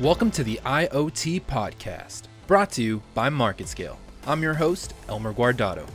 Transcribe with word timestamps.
Welcome 0.00 0.32
to 0.32 0.42
the 0.42 0.58
IoT 0.64 1.42
Podcast, 1.42 2.22
brought 2.48 2.72
to 2.72 2.82
you 2.82 3.00
by 3.14 3.30
MarketScale. 3.30 3.96
I'm 4.26 4.42
your 4.42 4.54
host, 4.54 4.92
Elmer 5.08 5.32
Guardado. 5.32 5.86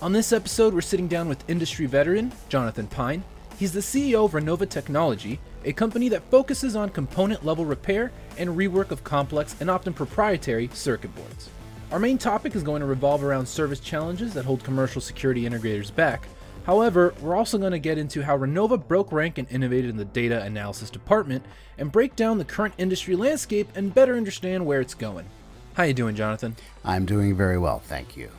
On 0.00 0.12
this 0.12 0.32
episode, 0.32 0.74
we're 0.74 0.80
sitting 0.80 1.06
down 1.06 1.28
with 1.28 1.48
industry 1.48 1.86
veteran 1.86 2.32
Jonathan 2.48 2.88
Pine. 2.88 3.22
He's 3.60 3.72
the 3.72 3.78
CEO 3.78 4.24
of 4.24 4.32
Renova 4.32 4.68
Technology, 4.68 5.38
a 5.64 5.72
company 5.72 6.08
that 6.08 6.28
focuses 6.32 6.74
on 6.74 6.88
component 6.88 7.44
level 7.44 7.64
repair 7.64 8.10
and 8.38 8.50
rework 8.50 8.90
of 8.90 9.04
complex 9.04 9.54
and 9.60 9.70
often 9.70 9.94
proprietary 9.94 10.68
circuit 10.72 11.14
boards. 11.14 11.48
Our 11.92 12.00
main 12.00 12.18
topic 12.18 12.56
is 12.56 12.64
going 12.64 12.80
to 12.80 12.86
revolve 12.86 13.22
around 13.22 13.46
service 13.46 13.78
challenges 13.78 14.34
that 14.34 14.44
hold 14.44 14.64
commercial 14.64 15.00
security 15.00 15.42
integrators 15.42 15.94
back, 15.94 16.26
However, 16.64 17.12
we're 17.20 17.34
also 17.34 17.58
going 17.58 17.72
to 17.72 17.78
get 17.78 17.98
into 17.98 18.22
how 18.22 18.38
Renova 18.38 18.86
broke 18.86 19.10
rank 19.10 19.38
and 19.38 19.50
innovated 19.50 19.90
in 19.90 19.96
the 19.96 20.04
data 20.04 20.42
analysis 20.42 20.90
department 20.90 21.44
and 21.76 21.90
break 21.90 22.14
down 22.14 22.38
the 22.38 22.44
current 22.44 22.74
industry 22.78 23.16
landscape 23.16 23.68
and 23.74 23.92
better 23.92 24.16
understand 24.16 24.64
where 24.64 24.80
it's 24.80 24.94
going. 24.94 25.26
How 25.74 25.82
you 25.84 25.94
doing, 25.94 26.14
Jonathan? 26.14 26.54
I'm 26.84 27.04
doing 27.04 27.36
very 27.36 27.58
well, 27.58 27.80
thank 27.80 28.16
you. 28.16 28.30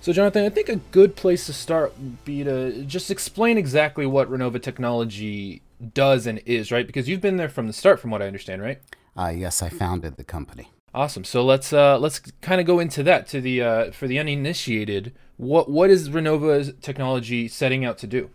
So, 0.00 0.12
Jonathan, 0.12 0.44
I 0.44 0.48
think 0.48 0.68
a 0.68 0.76
good 0.76 1.16
place 1.16 1.46
to 1.46 1.52
start 1.52 1.96
would 1.98 2.24
be 2.24 2.44
to 2.44 2.84
just 2.84 3.10
explain 3.10 3.56
exactly 3.56 4.04
what 4.04 4.30
Renova 4.30 4.60
Technology 4.60 5.62
does 5.94 6.26
and 6.26 6.40
is, 6.44 6.70
right? 6.70 6.86
Because 6.86 7.08
you've 7.08 7.20
been 7.20 7.36
there 7.36 7.48
from 7.48 7.66
the 7.66 7.72
start, 7.72 8.00
from 8.00 8.10
what 8.10 8.22
I 8.22 8.26
understand, 8.26 8.62
right? 8.62 8.80
Uh, 9.16 9.32
yes, 9.34 9.62
I 9.62 9.68
founded 9.68 10.16
the 10.16 10.24
company. 10.24 10.70
Awesome. 10.94 11.24
So 11.24 11.42
let's 11.42 11.72
uh, 11.72 11.98
let's 11.98 12.18
kind 12.18 12.60
of 12.60 12.66
go 12.66 12.78
into 12.78 13.02
that 13.02 13.26
to 13.28 13.40
the 13.40 13.62
uh, 13.62 13.92
for 13.92 14.06
the 14.06 14.18
uninitiated. 14.18 15.14
What 15.38 15.70
what 15.70 15.88
is 15.88 16.10
Renova's 16.10 16.74
technology 16.82 17.48
setting 17.48 17.82
out 17.84 17.96
to 17.98 18.06
do? 18.06 18.28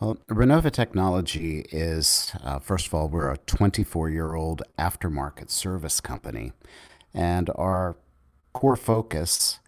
Well, 0.00 0.18
Renova 0.28 0.70
Technology 0.70 1.66
is 1.72 2.32
uh, 2.44 2.60
first 2.60 2.86
of 2.86 2.94
all 2.94 3.08
we're 3.08 3.32
a 3.32 3.38
24 3.38 4.08
year 4.10 4.34
old 4.34 4.62
aftermarket 4.78 5.50
service 5.50 6.00
company, 6.00 6.52
and 7.12 7.50
our 7.56 7.96
core 8.52 8.76
focus 8.76 9.58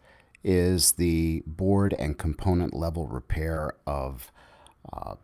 is 0.45 0.93
the 0.93 1.43
board 1.45 1.93
and 1.99 2.19
component 2.19 2.73
level 2.73 3.09
repair 3.09 3.73
of 3.85 4.31
uh, 4.93 5.17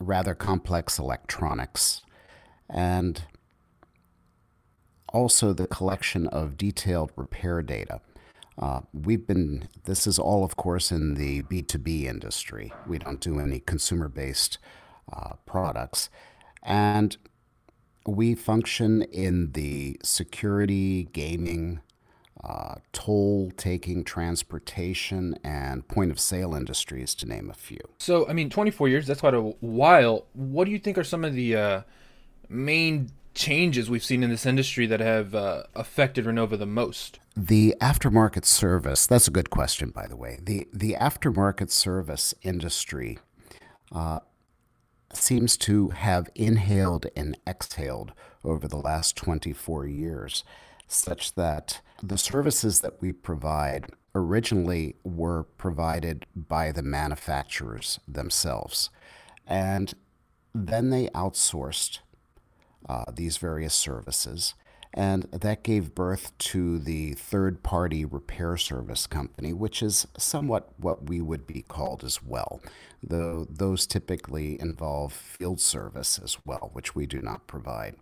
rather 0.00 0.34
complex 0.34 0.98
electronics, 0.98 2.02
and 2.68 3.22
also 5.16 5.54
the 5.54 5.66
collection 5.66 6.26
of 6.26 6.58
detailed 6.58 7.10
repair 7.16 7.62
data. 7.62 8.00
Uh, 8.58 8.80
we've 8.92 9.26
been, 9.26 9.66
this 9.84 10.06
is 10.06 10.18
all, 10.18 10.44
of 10.44 10.56
course, 10.56 10.92
in 10.92 11.14
the 11.14 11.42
B2B 11.44 12.04
industry. 12.04 12.72
We 12.86 12.98
don't 12.98 13.20
do 13.20 13.40
any 13.40 13.60
consumer 13.60 14.08
based 14.08 14.58
uh, 15.10 15.34
products. 15.46 16.10
And 16.62 17.16
we 18.06 18.34
function 18.34 19.02
in 19.02 19.52
the 19.52 19.98
security, 20.02 21.04
gaming, 21.12 21.80
uh, 22.44 22.74
toll 22.92 23.50
taking, 23.56 24.04
transportation, 24.04 25.38
and 25.42 25.88
point 25.88 26.10
of 26.10 26.20
sale 26.20 26.54
industries, 26.54 27.14
to 27.14 27.26
name 27.26 27.48
a 27.48 27.54
few. 27.54 27.80
So, 27.98 28.28
I 28.28 28.34
mean, 28.34 28.50
24 28.50 28.88
years, 28.88 29.06
that's 29.06 29.20
quite 29.20 29.34
a 29.34 29.40
while. 29.40 30.26
What 30.34 30.66
do 30.66 30.70
you 30.70 30.78
think 30.78 30.98
are 30.98 31.04
some 31.04 31.24
of 31.24 31.32
the 31.32 31.56
uh, 31.56 31.80
main 32.50 33.10
changes 33.36 33.88
we've 33.88 34.04
seen 34.04 34.24
in 34.24 34.30
this 34.30 34.46
industry 34.46 34.86
that 34.86 34.98
have 34.98 35.34
uh, 35.34 35.64
affected 35.74 36.24
Renova 36.24 36.58
the 36.58 36.66
most? 36.66 37.20
The 37.36 37.76
aftermarket 37.80 38.44
service, 38.44 39.06
that's 39.06 39.28
a 39.28 39.30
good 39.30 39.50
question, 39.50 39.90
by 39.90 40.08
the 40.08 40.16
way. 40.16 40.38
The, 40.42 40.66
the 40.72 40.96
aftermarket 40.98 41.70
service 41.70 42.34
industry 42.42 43.18
uh, 43.92 44.20
seems 45.12 45.56
to 45.58 45.90
have 45.90 46.28
inhaled 46.34 47.06
and 47.14 47.38
exhaled 47.46 48.12
over 48.42 48.66
the 48.66 48.78
last 48.78 49.16
24 49.16 49.86
years, 49.86 50.42
such 50.88 51.34
that 51.34 51.80
the 52.02 52.18
services 52.18 52.80
that 52.80 53.00
we 53.00 53.12
provide 53.12 53.90
originally 54.14 54.96
were 55.04 55.44
provided 55.44 56.24
by 56.34 56.72
the 56.72 56.82
manufacturers 56.82 58.00
themselves. 58.08 58.88
And 59.46 59.92
then 60.54 60.88
they 60.88 61.08
outsourced 61.08 61.98
uh, 62.88 63.04
these 63.12 63.36
various 63.36 63.74
services. 63.74 64.54
And 64.94 65.24
that 65.24 65.62
gave 65.62 65.94
birth 65.94 66.36
to 66.38 66.78
the 66.78 67.12
third 67.14 67.62
party 67.62 68.04
repair 68.04 68.56
service 68.56 69.06
company, 69.06 69.52
which 69.52 69.82
is 69.82 70.06
somewhat 70.16 70.70
what 70.78 71.08
we 71.08 71.20
would 71.20 71.46
be 71.46 71.62
called 71.62 72.02
as 72.02 72.22
well, 72.22 72.62
though 73.02 73.46
those 73.50 73.86
typically 73.86 74.58
involve 74.58 75.12
field 75.12 75.60
service 75.60 76.18
as 76.22 76.38
well, 76.46 76.70
which 76.72 76.94
we 76.94 77.04
do 77.04 77.20
not 77.20 77.46
provide. 77.46 77.96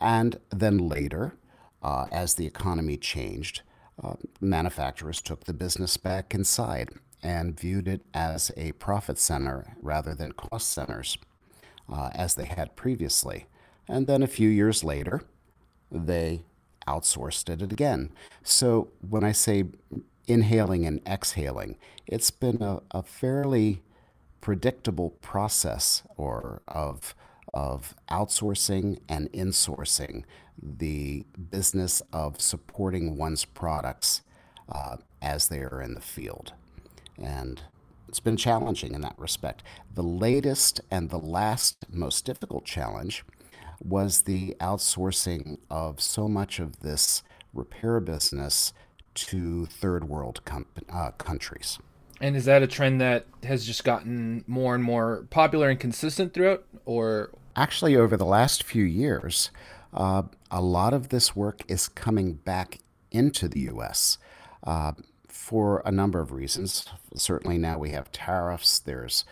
And 0.00 0.38
then 0.50 0.78
later, 0.78 1.34
uh, 1.82 2.06
as 2.12 2.34
the 2.34 2.46
economy 2.46 2.96
changed, 2.96 3.62
uh, 4.02 4.14
manufacturers 4.40 5.20
took 5.20 5.44
the 5.44 5.52
business 5.52 5.96
back 5.96 6.34
inside 6.34 6.90
and 7.22 7.58
viewed 7.58 7.88
it 7.88 8.02
as 8.14 8.50
a 8.56 8.72
profit 8.72 9.18
center 9.18 9.76
rather 9.80 10.14
than 10.14 10.32
cost 10.32 10.70
centers, 10.70 11.18
uh, 11.88 12.10
as 12.14 12.34
they 12.34 12.46
had 12.46 12.76
previously. 12.76 13.46
And 13.92 14.06
then 14.06 14.22
a 14.22 14.26
few 14.26 14.48
years 14.48 14.82
later, 14.82 15.20
they 15.90 16.40
outsourced 16.88 17.50
it 17.50 17.60
again. 17.60 18.10
So 18.42 18.88
when 19.06 19.22
I 19.22 19.32
say 19.32 19.64
inhaling 20.26 20.86
and 20.86 21.06
exhaling, 21.06 21.76
it's 22.06 22.30
been 22.30 22.62
a, 22.62 22.80
a 22.90 23.02
fairly 23.02 23.82
predictable 24.40 25.10
process 25.20 26.02
or 26.16 26.62
of 26.66 27.14
of 27.52 27.94
outsourcing 28.10 28.98
and 29.10 29.30
insourcing 29.32 30.24
the 30.62 31.26
business 31.50 32.00
of 32.10 32.40
supporting 32.40 33.18
one's 33.18 33.44
products 33.44 34.22
uh, 34.70 34.96
as 35.20 35.48
they 35.48 35.58
are 35.58 35.82
in 35.82 35.92
the 35.92 36.00
field. 36.00 36.54
And 37.22 37.60
it's 38.08 38.20
been 38.20 38.38
challenging 38.38 38.94
in 38.94 39.02
that 39.02 39.18
respect. 39.18 39.62
The 39.94 40.02
latest 40.02 40.80
and 40.90 41.10
the 41.10 41.18
last 41.18 41.84
most 41.90 42.24
difficult 42.24 42.64
challenge 42.64 43.22
was 43.84 44.22
the 44.22 44.54
outsourcing 44.60 45.58
of 45.70 46.00
so 46.00 46.28
much 46.28 46.58
of 46.58 46.80
this 46.80 47.22
repair 47.52 48.00
business 48.00 48.72
to 49.14 49.66
third 49.66 50.08
world 50.08 50.44
com- 50.44 50.66
uh, 50.90 51.10
countries. 51.12 51.78
And 52.20 52.36
is 52.36 52.44
that 52.44 52.62
a 52.62 52.66
trend 52.66 53.00
that 53.00 53.26
has 53.42 53.66
just 53.66 53.84
gotten 53.84 54.44
more 54.46 54.74
and 54.74 54.84
more 54.84 55.26
popular 55.30 55.68
and 55.68 55.78
consistent 55.78 56.32
throughout, 56.32 56.64
or 56.84 57.30
actually 57.56 57.96
over 57.96 58.16
the 58.16 58.24
last 58.24 58.62
few 58.62 58.84
years, 58.84 59.50
uh, 59.92 60.22
a 60.50 60.62
lot 60.62 60.94
of 60.94 61.08
this 61.08 61.34
work 61.34 61.62
is 61.68 61.88
coming 61.88 62.34
back 62.34 62.78
into 63.10 63.48
the 63.48 63.60
U.S. 63.60 64.18
Uh, 64.62 64.92
for 65.28 65.82
a 65.84 65.90
number 65.90 66.20
of 66.20 66.30
reasons. 66.30 66.86
Certainly 67.14 67.58
now 67.58 67.78
we 67.78 67.90
have 67.90 68.12
tariffs. 68.12 68.78
There's 68.78 69.24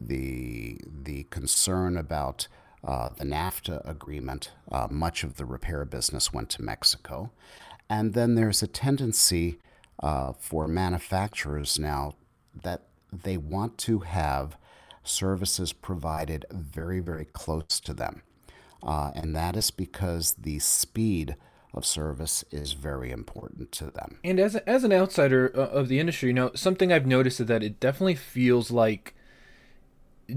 the 0.00 0.80
the 0.84 1.24
concern 1.24 1.96
about 1.96 2.48
uh, 2.84 3.10
the 3.16 3.24
NAFTA 3.24 3.88
agreement, 3.88 4.52
uh, 4.70 4.88
much 4.90 5.24
of 5.24 5.36
the 5.36 5.44
repair 5.44 5.84
business 5.84 6.32
went 6.32 6.48
to 6.50 6.62
Mexico. 6.62 7.30
And 7.90 8.14
then 8.14 8.34
there's 8.34 8.62
a 8.62 8.66
tendency 8.66 9.58
uh, 10.02 10.32
for 10.38 10.68
manufacturers 10.68 11.78
now 11.78 12.14
that 12.62 12.82
they 13.12 13.36
want 13.36 13.78
to 13.78 14.00
have 14.00 14.56
services 15.02 15.72
provided 15.72 16.44
very, 16.50 17.00
very 17.00 17.24
close 17.24 17.80
to 17.80 17.94
them. 17.94 18.22
Uh, 18.82 19.10
and 19.14 19.34
that 19.34 19.56
is 19.56 19.70
because 19.70 20.34
the 20.34 20.58
speed 20.58 21.34
of 21.74 21.84
service 21.84 22.44
is 22.50 22.72
very 22.72 23.10
important 23.10 23.72
to 23.72 23.90
them. 23.90 24.18
And 24.22 24.38
as, 24.38 24.56
as 24.56 24.84
an 24.84 24.92
outsider 24.92 25.52
uh, 25.54 25.60
of 25.68 25.88
the 25.88 25.98
industry, 25.98 26.28
you 26.28 26.34
know, 26.34 26.50
something 26.54 26.92
I've 26.92 27.06
noticed 27.06 27.40
is 27.40 27.46
that 27.46 27.62
it 27.62 27.80
definitely 27.80 28.14
feels 28.14 28.70
like 28.70 29.14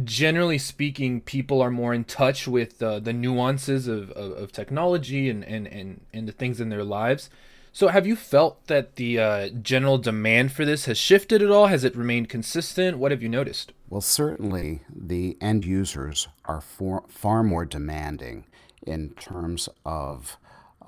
generally 0.03 0.57
speaking, 0.57 1.21
people 1.21 1.61
are 1.61 1.71
more 1.71 1.93
in 1.93 2.03
touch 2.05 2.47
with 2.47 2.81
uh, 2.81 2.99
the 2.99 3.13
nuances 3.13 3.87
of, 3.87 4.11
of, 4.11 4.31
of, 4.31 4.51
technology 4.51 5.29
and, 5.29 5.43
and, 5.43 5.67
and, 5.67 6.01
and 6.13 6.27
the 6.27 6.31
things 6.31 6.61
in 6.61 6.69
their 6.69 6.83
lives. 6.83 7.29
So, 7.73 7.87
have 7.87 8.05
you 8.05 8.15
felt 8.15 8.67
that 8.67 8.95
the 8.97 9.19
uh, 9.19 9.49
general 9.49 9.97
demand 9.97 10.51
for 10.51 10.65
this 10.65 10.85
has 10.85 10.97
shifted 10.97 11.41
at 11.41 11.49
all? 11.49 11.67
Has 11.67 11.83
it 11.83 11.95
remained 11.95 12.27
consistent? 12.27 12.97
What 12.97 13.11
have 13.11 13.23
you 13.23 13.29
noticed? 13.29 13.71
Well, 13.89 14.01
certainly 14.01 14.81
the 14.93 15.37
end 15.39 15.65
users 15.65 16.27
are 16.45 16.61
for, 16.61 17.05
far 17.07 17.43
more 17.43 17.65
demanding 17.65 18.45
in 18.85 19.11
terms 19.11 19.69
of 19.85 20.37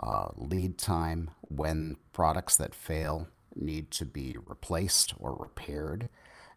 uh, 0.02 0.30
lead 0.36 0.78
time 0.78 1.32
when 1.42 1.98
products 2.12 2.58
that 2.58 2.76
fail 2.76 3.28
need 3.56 3.92
to 3.92 4.06
be 4.06 4.36
replaced 4.46 5.14
or 5.20 5.36
repaired. 5.36 6.10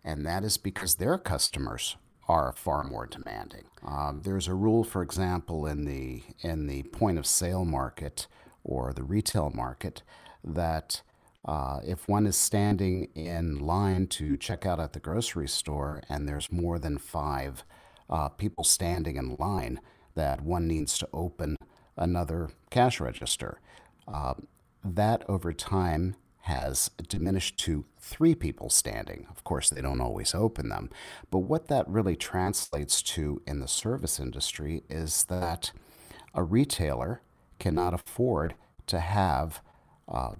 And 0.03 0.25
that 0.27 0.45
is 0.45 0.57
because 0.57 0.97
their 0.97 1.19
customers 1.19 1.97
are 2.29 2.53
far 2.53 2.85
more 2.85 3.07
demanding. 3.07 3.65
Um, 3.87 4.23
there's 4.25 4.49
a 4.49 4.55
rule, 4.55 4.85
for 4.85 5.03
example, 5.03 5.67
in 5.67 5.85
the 5.85 6.23
in 6.41 6.67
the 6.67 6.83
point 6.85 7.19
of 7.19 7.27
sale 7.27 7.65
market 7.65 8.27
or 8.65 8.93
the 8.93 9.05
retail 9.05 9.51
market 9.55 10.03
that 10.43 11.03
uh, 11.45 11.81
if 11.87 12.09
one 12.09 12.27
is 12.27 12.37
standing 12.37 13.09
in 13.15 13.59
line 13.59 14.09
to 14.09 14.37
check 14.37 14.67
out 14.67 14.81
at 14.81 14.93
the 14.93 15.01
grocery 15.01 15.47
store 15.47 16.03
and 16.09 16.29
there's 16.29 16.51
more 16.51 16.79
than 16.79 16.99
five 16.99 17.65
uh, 18.11 18.29
people 18.29 18.65
standing 18.65 19.17
in 19.17 19.37
line, 19.37 19.81
that 20.15 20.41
one 20.41 20.67
needs 20.67 20.99
to 20.99 21.09
open 21.13 21.57
another 21.97 22.51
cash 22.71 22.99
register. 23.01 23.61
Uh, 24.09 24.35
that 24.85 25.25
over 25.29 25.53
time 25.53 26.17
has 26.47 26.93
diminished 27.09 27.59
to 27.59 27.85
three 27.99 28.33
people 28.33 28.71
standing. 28.71 29.27
Of 29.31 29.43
course, 29.43 29.69
they 29.69 29.81
don't 29.81 30.01
always 30.01 30.33
open 30.33 30.69
them. 30.69 30.91
But 31.29 31.41
what 31.41 31.67
that 31.67 31.89
really 31.89 32.15
translates 32.15 33.03
to 33.03 33.43
in 33.49 33.59
the 33.59 33.67
service 33.67 34.21
industry 34.21 34.85
is 34.89 35.25
that 35.25 35.73
a 36.35 36.45
retailer 36.45 37.21
cannot 37.59 37.95
afford 37.95 38.55
to 38.87 39.01
have 39.01 39.61
uh, 40.07 40.35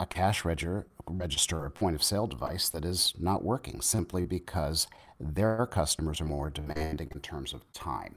a 0.00 0.06
cash 0.06 0.44
register, 0.44 0.88
register 1.06 1.64
or 1.64 1.70
point 1.70 1.94
of 1.94 2.02
sale 2.02 2.26
device 2.26 2.68
that 2.68 2.84
is 2.84 3.14
not 3.16 3.44
working 3.44 3.80
simply 3.80 4.26
because 4.26 4.88
their 5.20 5.66
customers 5.66 6.20
are 6.20 6.24
more 6.24 6.50
demanding 6.50 7.12
in 7.14 7.20
terms 7.20 7.52
of 7.52 7.72
time. 7.72 8.16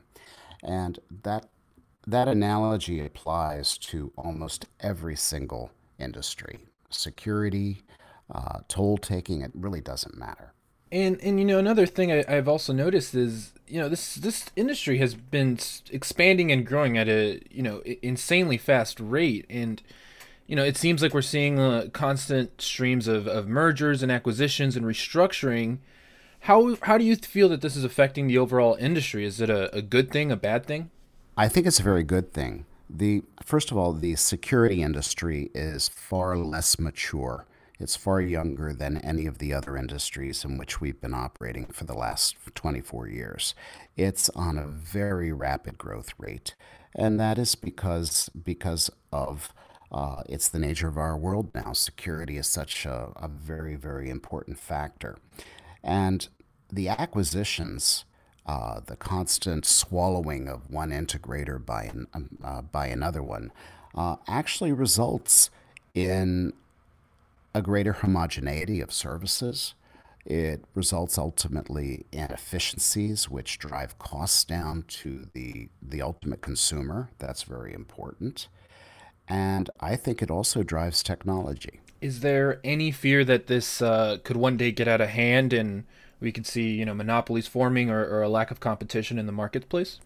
And 0.64 0.98
that 1.22 1.50
that 2.08 2.28
analogy 2.28 3.06
applies 3.06 3.78
to 3.78 4.12
almost 4.18 4.66
every 4.80 5.16
single 5.16 5.70
industry 6.00 6.62
security, 6.90 7.84
uh, 8.34 8.60
toll 8.68 8.98
taking, 8.98 9.42
it 9.42 9.52
really 9.54 9.82
doesn't 9.82 10.18
matter. 10.18 10.54
And 10.92 11.20
and 11.22 11.38
you 11.40 11.46
know 11.46 11.60
another 11.60 11.86
thing 11.86 12.12
I, 12.12 12.24
I've 12.28 12.48
also 12.48 12.72
noticed 12.72 13.14
is 13.14 13.54
you 13.68 13.80
know 13.80 13.90
this 13.90 14.16
this 14.16 14.46
industry 14.56 15.00
has 15.00 15.16
been 15.16 15.60
expanding 15.92 16.52
and 16.52 16.66
growing 16.66 16.98
at 16.98 17.10
a 17.10 17.42
you 17.52 17.62
know 17.62 17.82
insanely 18.02 18.58
fast 18.58 19.00
rate. 19.00 19.46
And 19.50 19.82
you 20.46 20.56
know 20.56 20.64
it 20.64 20.78
seems 20.78 21.02
like 21.02 21.14
we're 21.14 21.22
seeing 21.22 21.60
uh, 21.60 21.88
constant 21.92 22.62
streams 22.62 23.08
of, 23.10 23.28
of 23.28 23.50
mergers 23.50 24.02
and 24.02 24.12
acquisitions 24.12 24.78
and 24.78 24.86
restructuring. 24.86 25.80
How 26.42 26.78
how 26.84 26.98
do 26.98 27.04
you 27.04 27.18
feel 27.18 27.50
that 27.50 27.60
this 27.60 27.76
is 27.76 27.84
affecting 27.84 28.28
the 28.28 28.38
overall 28.38 28.76
industry? 28.80 29.26
Is 29.26 29.42
it 29.42 29.50
a, 29.50 29.76
a 29.76 29.82
good 29.82 30.10
thing 30.10 30.32
a 30.32 30.38
bad 30.38 30.66
thing? 30.66 30.90
I 31.36 31.50
think 31.50 31.68
it's 31.68 31.82
a 31.82 31.84
very 31.84 32.04
good 32.04 32.32
thing 32.32 32.66
the 32.90 33.24
first 33.44 33.72
of 33.72 33.78
all, 33.78 33.94
the 33.94 34.16
security 34.16 34.82
industry 34.82 35.50
is 35.54 35.90
far 35.90 36.38
less 36.38 36.80
mature. 36.80 37.46
It's 37.80 37.96
far 37.96 38.22
younger 38.22 38.74
than 38.74 38.98
any 38.98 39.28
of 39.28 39.38
the 39.38 39.54
other 39.54 39.78
industries 39.78 40.44
in 40.44 40.58
which 40.58 40.82
we've 40.82 41.00
been 41.00 41.14
operating 41.14 41.68
for 41.68 41.84
the 41.84 41.94
last 41.94 42.36
24 42.56 43.08
years. 43.08 43.54
It's 43.96 44.30
on 44.30 44.58
a 44.58 44.66
very 44.66 45.32
rapid 45.32 45.78
growth 45.78 46.14
rate, 46.18 46.56
and 46.96 47.20
that 47.20 47.38
is 47.38 47.56
because 47.56 48.30
because 48.30 48.90
of 49.12 49.54
uh, 49.92 50.24
it's 50.28 50.50
the 50.50 50.60
nature 50.60 50.88
of 50.88 50.98
our 50.98 51.18
world 51.18 51.52
now. 51.54 51.74
Security 51.74 52.38
is 52.38 52.48
such 52.48 52.86
a, 52.86 53.12
a 53.16 53.28
very 53.28 53.76
very 53.76 54.10
important 54.10 54.58
factor, 54.58 55.18
and 55.84 56.30
the 56.72 56.90
acquisitions 56.90 58.06
uh, 58.48 58.80
the 58.86 58.96
constant 58.96 59.66
swallowing 59.66 60.48
of 60.48 60.70
one 60.70 60.92
integrator 60.92 61.64
by, 61.64 61.84
an, 61.84 62.08
um, 62.14 62.30
uh, 62.44 62.62
by 62.62 62.88
another 62.88 63.22
one 63.22 63.52
uh, 63.94 64.16
actually 64.28 64.72
results 64.72 65.50
in 65.94 66.54
a 67.54 67.62
greater 67.62 67.94
homogeneity 67.94 68.80
of 68.80 68.94
services. 68.94 69.74
It 70.26 70.64
results 70.76 71.18
ultimately 71.18 72.06
in 72.12 72.26
efficiencies, 72.32 73.30
which 73.30 73.60
drive 73.60 73.98
costs 73.98 74.44
down 74.44 74.84
to 74.90 75.28
the, 75.34 75.70
the 75.82 76.02
ultimate 76.02 76.42
consumer. 76.42 77.10
That's 77.18 77.44
very 77.44 77.74
important. 77.74 78.48
And 79.28 79.70
I 79.80 79.96
think 79.96 80.22
it 80.22 80.32
also 80.32 80.64
drives 80.64 81.04
technology. 81.04 81.80
Is 82.00 82.20
there 82.20 82.60
any 82.64 82.92
fear 82.92 83.26
that 83.26 83.48
this 83.48 83.82
uh, 83.82 84.18
could 84.24 84.38
one 84.38 84.56
day 84.58 84.72
get 84.72 84.88
out 84.88 85.02
of 85.02 85.10
hand 85.10 85.52
and 85.52 85.86
we 86.20 86.32
could 86.32 86.46
see 86.46 86.72
you 86.72 86.86
know 86.86 86.94
monopolies 86.94 87.48
forming 87.48 87.90
or, 87.90 88.04
or 88.06 88.22
a 88.22 88.30
lack 88.30 88.52
of 88.52 88.60
competition 88.60 89.18
in 89.18 89.26
the 89.26 89.32
marketplace? 89.32 90.00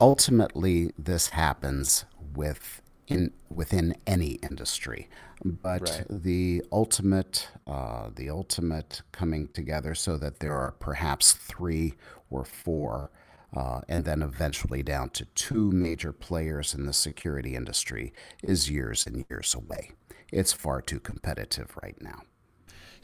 Ultimately, 0.00 0.92
this 0.98 1.30
happens 1.30 2.04
with 2.34 2.82
in 3.06 3.32
within 3.48 3.94
any 4.06 4.32
industry, 4.42 5.08
but 5.44 5.82
right. 5.82 6.06
the 6.08 6.62
ultimate 6.72 7.48
uh, 7.66 8.10
the 8.14 8.30
ultimate 8.30 9.02
coming 9.12 9.48
together 9.48 9.94
so 9.94 10.16
that 10.16 10.40
there 10.40 10.54
are 10.54 10.72
perhaps 10.72 11.32
three 11.32 11.94
or 12.30 12.44
four. 12.44 13.10
Uh, 13.54 13.82
and 13.86 14.06
then 14.06 14.22
eventually 14.22 14.82
down 14.82 15.10
to 15.10 15.26
two 15.34 15.70
major 15.72 16.10
players 16.10 16.72
in 16.72 16.86
the 16.86 16.92
security 16.94 17.54
industry 17.54 18.10
is 18.42 18.70
years 18.70 19.06
and 19.06 19.26
years 19.28 19.54
away. 19.54 19.90
It's 20.32 20.54
far 20.54 20.80
too 20.80 20.98
competitive 20.98 21.76
right 21.82 22.00
now. 22.00 22.22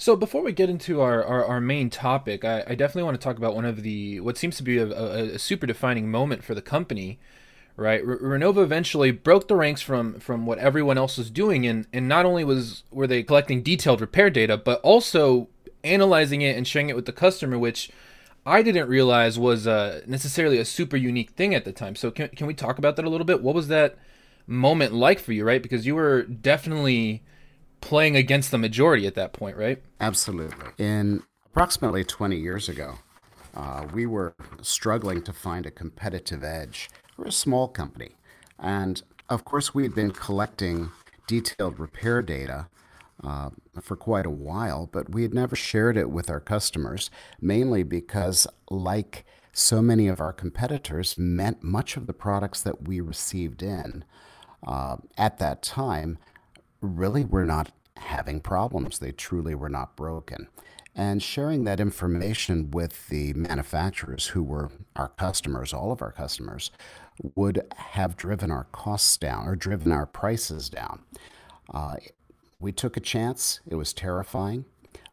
So 0.01 0.15
before 0.15 0.43
we 0.43 0.53
get 0.53 0.71
into 0.71 1.01
our, 1.01 1.25
our, 1.25 1.45
our 1.45 1.61
main 1.61 1.91
topic, 1.91 2.45
I, 2.45 2.63
I, 2.69 2.77
definitely 2.77 3.03
want 3.03 3.21
to 3.21 3.25
talk 3.25 3.37
about 3.37 3.57
one 3.57 3.65
of 3.65 3.83
the 3.83 4.21
what 4.21 4.39
seems 4.39 4.57
to 4.59 4.63
be 4.63 4.79
a, 4.79 4.87
a, 4.87 5.35
a 5.35 5.39
super 5.41 5.67
defining 5.67 6.09
moment 6.09 6.45
for 6.45 6.55
the 6.55 6.63
company, 6.63 7.19
right? 7.77 8.01
R- 8.07 8.19
Renova 8.19 8.63
eventually 8.63 9.11
broke 9.11 9.49
the 9.49 9.57
ranks 9.57 9.83
from 9.83 10.21
from 10.21 10.47
what 10.47 10.59
everyone 10.59 10.99
else 10.99 11.19
was 11.19 11.31
doing, 11.31 11.67
and 11.67 11.89
and 11.93 12.07
not 12.07 12.25
only 12.25 12.45
was 12.45 12.85
were 12.93 13.09
they 13.09 13.25
collecting 13.25 13.61
detailed 13.61 14.01
repair 14.01 14.31
data, 14.31 14.57
but 14.57 14.81
also 14.83 15.49
analyzing 15.83 16.43
it 16.43 16.57
and 16.57 16.65
sharing 16.69 16.89
it 16.89 16.95
with 16.95 17.07
the 17.07 17.13
customer, 17.13 17.59
which 17.59 17.91
I 18.47 18.63
didn't 18.63 18.89
realize 18.89 19.37
was 19.37 19.67
uh, 19.67 20.03
necessarily 20.07 20.59
a 20.59 20.65
super 20.65 20.97
unique 20.97 21.31
thing 21.31 21.57
at 21.57 21.65
the 21.65 21.73
time. 21.73 21.97
So 21.97 22.13
can 22.13 22.29
can 22.29 22.47
we 22.47 22.55
talk 22.55 22.79
about 22.79 22.95
that 22.95 23.05
a 23.05 23.11
little 23.11 23.27
bit? 23.27 23.43
What 23.43 23.57
was 23.57 23.67
that 23.67 23.97
moment 24.47 24.95
like 24.95 25.19
for 25.19 25.33
you, 25.33 25.45
right? 25.45 25.63
Because 25.63 25.89
you 25.89 25.97
were 25.97 26.23
definitely 26.23 27.25
playing 27.81 28.17
against 28.17 28.51
the 28.51 28.59
majority 28.59 29.07
at 29.07 29.15
that 29.15 29.33
point, 29.33 29.57
right? 29.57 29.83
Absolutely. 30.01 30.67
In 30.79 31.23
approximately 31.47 32.05
20 32.05 32.37
years 32.37 32.69
ago, 32.69 32.99
uh, 33.55 33.87
we 33.93 34.07
were 34.07 34.35
struggling 34.63 35.23
to 35.23 35.33
find 35.33 35.67
a 35.67 35.71
competitive 35.71 36.45
edge. 36.45 36.89
We're 37.17 37.27
a 37.27 37.33
small 37.33 37.69
company. 37.69 38.17
And 38.59 39.03
of 39.29 39.45
course, 39.45 39.75
we 39.75 39.83
had 39.83 39.95
been 39.95 40.11
collecting 40.11 40.91
detailed 41.27 41.79
repair 41.79 42.23
data 42.23 42.69
uh, 43.23 43.51
for 43.81 43.97
quite 43.97 44.27
a 44.27 44.31
while, 44.31 44.89
but 44.91 45.11
we 45.11 45.23
had 45.23 45.35
never 45.35 45.57
shared 45.57 45.97
it 45.97 46.11
with 46.11 46.31
our 46.31 46.41
customers, 46.41 47.11
mainly 47.41 47.83
because, 47.83 48.47
like 48.71 49.25
so 49.53 49.83
many 49.83 50.07
of 50.07 50.21
our 50.21 50.33
competitors, 50.33 51.19
meant 51.19 51.63
much 51.63 51.97
of 51.97 52.07
the 52.07 52.13
products 52.13 52.63
that 52.63 52.87
we 52.87 53.01
received 53.01 53.63
in 53.63 54.05
uh, 54.67 54.97
at 55.17 55.39
that 55.39 55.63
time 55.63 56.19
really 56.81 57.25
were 57.25 57.45
not 57.45 57.73
having 57.97 58.41
problems. 58.41 58.99
They 58.99 59.13
truly 59.13 59.55
were 59.55 59.69
not 59.69 59.97
broken. 59.97 60.49
And 60.95 61.23
sharing 61.23 61.65
that 61.65 61.79
information 61.81 62.71
with 62.71 63.09
the 63.09 63.33
manufacturers 63.35 64.29
who 64.29 64.43
were 64.43 64.71
our 64.97 65.09
customers, 65.09 65.73
all 65.73 65.93
of 65.93 66.03
our 66.03 66.11
customers, 66.11 66.71
would 67.37 67.63
have 67.77 68.17
driven 68.17 68.51
our 68.51 68.65
costs 68.73 69.17
down 69.17 69.47
or 69.47 69.55
driven 69.55 69.93
our 69.93 70.07
prices 70.07 70.69
down. 70.69 71.05
Uh, 71.73 71.97
we 72.59 72.73
took 72.73 72.97
a 72.97 73.01
chance. 73.01 73.61
It 73.67 73.77
was 73.77 73.93
terrifying, 73.93 74.65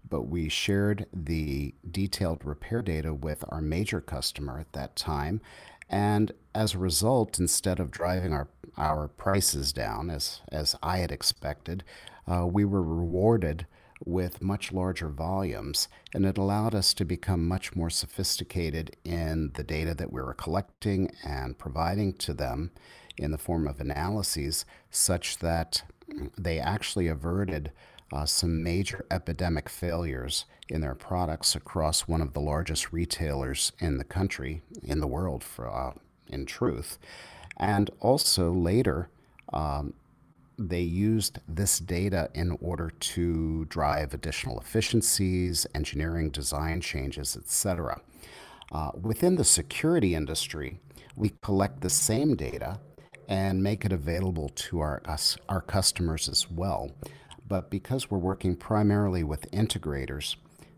but 0.10 0.24
we 0.24 0.50
shared 0.50 1.06
the 1.14 1.76
detailed 1.90 2.44
repair 2.44 2.82
data 2.82 3.14
with 3.14 3.44
our 3.50 3.62
major 3.62 4.02
customer 4.02 4.60
at 4.60 4.74
that 4.74 4.96
time. 4.96 5.42
And 5.88 6.32
as 6.56 6.74
a 6.74 6.80
result, 6.80 7.38
instead 7.38 7.80
of 7.80 7.92
driving 7.92 8.34
our, 8.34 8.48
our 8.78 9.10
prices 9.10 9.74
down, 9.74 10.10
as, 10.10 10.40
as 10.52 10.76
I 10.82 10.98
had 11.00 11.12
expected, 11.12 11.84
uh, 12.28 12.48
we 12.48 12.64
were 12.64 12.82
rewarded 12.82 13.68
with 14.06 14.42
much 14.42 14.72
larger 14.72 15.10
volumes, 15.10 15.88
and 16.14 16.26
it 16.26 16.38
allowed 16.38 16.74
us 16.74 16.94
to 16.94 17.06
become 17.06 17.48
much 17.48 17.76
more 17.76 17.90
sophisticated 17.90 18.96
in 19.04 19.52
the 19.56 19.64
data 19.64 19.94
that 19.96 20.12
we 20.12 20.22
were 20.22 20.34
collecting 20.34 21.12
and 21.24 21.58
providing 21.58 22.14
to 22.14 22.34
them 22.34 22.72
in 23.18 23.32
the 23.32 23.38
form 23.38 23.68
of 23.68 23.80
analyses, 23.80 24.66
such 24.90 25.40
that 25.40 25.84
they 26.38 26.60
actually 26.60 27.08
averted 27.08 27.72
uh, 28.14 28.26
some 28.26 28.64
major 28.64 29.06
epidemic 29.12 29.68
failures 29.68 30.46
in 30.70 30.82
their 30.82 30.96
products 30.96 31.56
across 31.56 32.08
one 32.08 32.22
of 32.22 32.34
the 32.34 32.40
largest 32.40 32.94
retailers 32.94 33.72
in 33.80 33.98
the 33.98 34.04
country, 34.04 34.62
in 34.84 35.00
the 35.00 35.08
world, 35.08 35.44
for, 35.44 35.70
uh, 35.70 35.94
in 36.30 36.46
truth. 36.46 36.98
And 37.58 37.90
also 38.00 38.52
later, 38.52 39.10
um, 39.54 39.94
they 40.58 40.82
used 40.82 41.40
this 41.48 41.80
data 41.80 42.30
in 42.34 42.58
order 42.62 42.90
to 42.90 43.66
drive 43.66 44.14
additional 44.14 44.60
efficiencies, 44.60 45.68
engineering 45.76 46.30
design 46.30 46.82
changes, 46.82 47.36
etc. 47.36 48.02
Uh, 48.72 48.92
within 49.00 49.36
the 49.36 49.44
security 49.44 50.16
industry, 50.16 50.80
we 51.16 51.34
collect 51.42 51.82
the 51.82 51.90
same 51.90 52.36
data 52.36 52.80
and 53.28 53.64
make 53.64 53.86
it 53.86 53.92
available 53.92 54.50
to 54.50 54.80
our, 54.80 55.02
us, 55.06 55.38
our 55.50 55.62
customers 55.62 56.30
as 56.30 56.50
well. 56.50 56.92
But 57.48 57.70
because 57.70 58.10
we're 58.10 58.18
working 58.18 58.56
primarily 58.56 59.24
with 59.24 59.50
integrators 59.52 60.36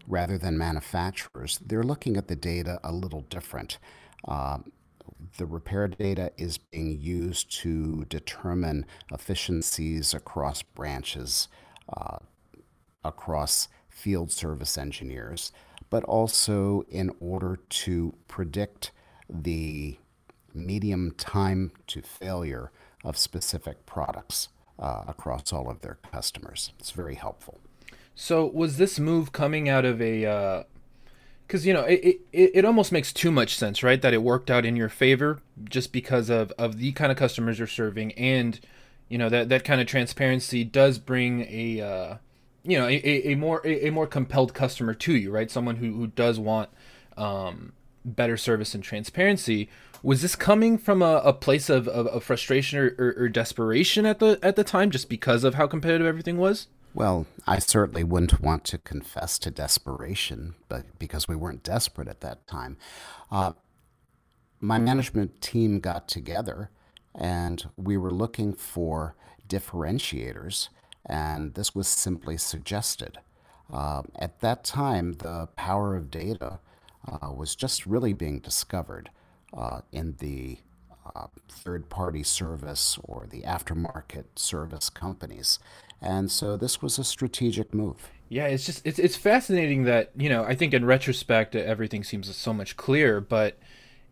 rather 0.08 0.38
than 0.38 0.58
manufacturers, 0.58 1.60
they're 1.66 1.84
looking 1.84 2.18
at 2.18 2.27
the 2.27 2.36
data 2.36 2.80
a 2.84 2.92
little 2.92 3.22
different. 3.22 3.77
Uh, 4.27 4.60
the 5.38 5.46
repair 5.46 5.88
data 5.88 6.31
is 6.38 6.57
being 6.57 7.00
used 7.01 7.51
to 7.62 8.05
determine 8.10 8.86
efficiencies 9.12 10.13
across 10.13 10.62
branches, 10.62 11.48
uh, 11.96 12.17
across 13.03 13.67
field 13.89 14.31
service 14.31 14.77
engineers, 14.77 15.51
but 15.89 16.03
also 16.03 16.84
in 16.89 17.12
order 17.19 17.60
to 17.69 18.13
predict 18.27 18.91
the 19.29 19.98
medium 20.53 21.12
time 21.12 21.72
to 21.88 22.01
failure 22.01 22.72
of 23.03 23.17
specific 23.17 23.86
products 23.86 24.50
uh, 24.79 25.03
across 25.07 25.51
all 25.53 25.69
of 25.69 25.81
their 25.81 25.98
customers. 26.12 26.74
It's 26.79 26.91
very 26.91 27.15
helpful. 27.15 27.60
So 28.15 28.46
was 28.46 28.77
this 28.77 29.00
move 29.00 29.31
coming 29.31 29.69
out 29.69 29.86
of 29.86 30.01
a 30.01 30.65
because 31.48 31.66
you 31.66 31.74
know 31.74 31.84
it, 31.84 32.20
it, 32.34 32.51
it 32.56 32.66
almost 32.66 32.92
makes 32.92 33.13
too 33.13 33.32
much 33.32 33.56
sense 33.56 33.82
right 33.82 34.01
that 34.01 34.13
it 34.13 34.22
worked 34.22 34.51
out 34.51 34.66
in 34.66 34.75
your 34.75 34.89
favor 34.89 35.39
just 35.70 35.94
because 35.94 36.30
of, 36.30 36.51
of 36.58 36.77
the 36.77 36.92
kind 36.92 37.12
of 37.12 37.18
customers 37.18 37.58
you're 37.58 37.68
serving. 37.68 38.12
And 38.13 38.60
you 39.08 39.18
know 39.18 39.30
that, 39.30 39.50
that 39.50 39.63
kind 39.63 39.80
of 39.80 39.88
transparency 39.88 40.63
does 40.63 41.00
bring 41.00 41.48
a 41.50 41.82
uh, 41.82 42.18
you 42.63 42.77
know 42.77 42.88
a, 42.88 43.32
a, 43.32 43.36
more 43.36 43.62
a, 43.63 43.88
a, 43.88 43.92
more 43.92 44.08
compelled 44.08 44.54
customer 44.54 44.94
to 44.94 45.16
you 45.16 45.32
right? 45.32 45.50
Someone 45.50 45.77
who, 45.77 45.94
who 45.94 46.08
does 46.08 46.38
want 46.38 46.70
um, 47.16 47.72
better 48.04 48.38
service 48.38 48.75
and 48.75 48.84
transparency. 48.84 49.70
Was 50.04 50.22
this 50.22 50.36
coming 50.36 50.77
from 50.77 51.01
a, 51.01 51.22
a 51.24 51.34
place 51.34 51.72
of, 51.72 51.88
of, 51.88 52.06
of 52.08 52.24
frustration 52.24 52.77
or, 52.77 52.96
or, 53.00 53.16
or, 53.18 53.30
desperation 53.30 54.06
at 54.06 54.20
the 54.20 54.38
at 54.44 54.56
the 54.56 54.63
time 54.63 54.92
just 54.92 55.10
because 55.10 55.44
of 55.44 55.56
how 55.56 55.66
competitive 55.66 56.06
everything 56.06 56.38
was 56.38 56.68
well 56.98 57.27
i 57.46 57.60
certainly 57.60 58.04
wouldn't 58.04 58.42
want 58.42 58.63
to 58.63 58.77
confess 58.80 59.38
to 59.38 59.51
desperation 59.51 60.56
but 60.68 60.84
because 60.98 61.27
we 61.27 61.36
weren't 61.36 61.63
desperate 61.63 62.08
at 62.08 62.22
that 62.22 62.48
time. 62.48 62.77
Uh, 63.32 63.54
my 64.60 64.80
management 64.80 65.39
team 65.42 65.80
got 65.80 66.08
together 66.08 66.70
and 67.13 67.70
we 67.77 67.98
were 67.98 68.12
looking 68.12 68.54
for 68.54 69.16
differentiators 69.48 70.70
and 71.06 71.54
this 71.54 71.74
was 71.74 71.88
simply 71.88 72.36
suggested. 72.38 73.20
Uh, 73.72 74.01
at 74.16 74.39
that 74.39 74.63
time 74.63 75.13
the 75.13 75.48
power 75.56 75.96
of 75.96 76.10
data 76.10 76.60
uh, 77.08 77.32
was 77.32 77.56
just 77.56 77.86
really 77.86 78.13
being 78.13 78.39
discovered 78.39 79.10
uh, 79.56 79.82
in 79.92 80.16
the 80.20 80.58
uh, 81.15 81.27
third 81.49 81.89
party 81.89 82.23
service 82.23 82.97
or 83.03 83.27
the 83.29 83.41
aftermarket 83.41 84.25
service 84.35 84.89
companies. 84.89 85.59
And 86.01 86.31
so 86.31 86.57
this 86.57 86.81
was 86.81 86.99
a 86.99 87.03
strategic 87.03 87.73
move. 87.73 88.09
Yeah, 88.29 88.47
it's 88.47 88.65
just 88.65 88.85
it's 88.85 88.99
it's 88.99 89.15
fascinating 89.15 89.85
that, 89.85 90.11
you 90.17 90.29
know, 90.29 90.43
I 90.43 90.53
think 90.53 90.73
in 90.73 90.85
retrospect 90.85 91.55
everything 91.55 92.03
seems 92.03 92.33
so 92.35 92.53
much 92.53 92.75
clearer, 92.75 93.21
but 93.21 93.57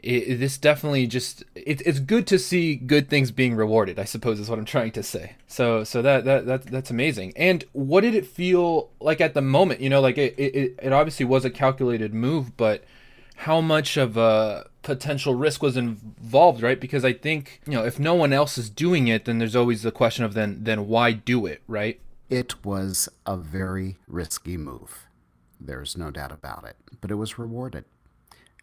it, 0.06 0.40
this 0.40 0.58
definitely 0.58 1.08
just 1.08 1.44
it, 1.56 1.82
it's 1.86 2.00
good 2.00 2.28
to 2.28 2.38
see 2.38 2.76
good 2.76 3.10
things 3.10 3.32
being 3.32 3.56
rewarded 3.56 3.98
i 3.98 4.04
suppose 4.04 4.40
is 4.40 4.50
what 4.50 4.60
i'm 4.60 4.66
trying 4.66 4.92
to 4.92 5.02
say 5.02 5.36
so 5.48 5.84
so 5.84 6.02
that 6.02 6.26
that, 6.26 6.46
that 6.46 6.64
that's 6.68 6.92
amazing 6.92 7.34
and 7.36 7.66
what 7.72 8.02
did 8.02 8.14
it 8.14 8.26
feel 8.26 8.92
like 9.00 9.20
at 9.20 9.34
the 9.34 9.42
moment 9.42 9.80
you 9.80 9.90
know 9.90 10.02
like 10.02 10.18
it, 10.18 10.36
it, 10.38 10.76
it 10.82 10.94
obviously 10.94 11.26
was 11.26 11.44
a 11.44 11.50
calculated 11.50 12.14
move 12.14 12.56
but 12.56 12.84
how 13.38 13.60
much 13.60 13.98
of 13.98 14.16
a 14.16 14.70
potential 14.86 15.36
risk 15.36 15.62
was 15.62 15.76
involved 15.76 16.62
right? 16.62 16.80
Because 16.80 17.04
i 17.04 17.12
think 17.12 17.60
you 17.68 17.74
know 17.74 17.84
if 17.84 18.00
no 18.00 18.14
one 18.14 18.32
else 18.32 18.58
is 18.58 18.70
doing 18.70 19.08
it 19.08 19.26
then 19.26 19.40
there's 19.40 19.56
always 19.56 19.82
the 19.82 19.92
question 19.92 20.24
of 20.24 20.34
then 20.34 20.64
then 20.64 20.88
why 20.88 21.12
do 21.12 21.46
it 21.46 21.62
right? 21.68 22.00
It 22.30 22.66
was 22.66 23.10
a 23.26 23.38
very 23.38 23.98
risky 24.08 24.58
move. 24.58 25.08
There's 25.60 25.98
no 25.98 26.12
doubt 26.12 26.32
about 26.32 26.66
it. 26.66 26.76
But 27.02 27.12
it 27.12 27.16
was 27.16 27.38
rewarded. 27.38 27.86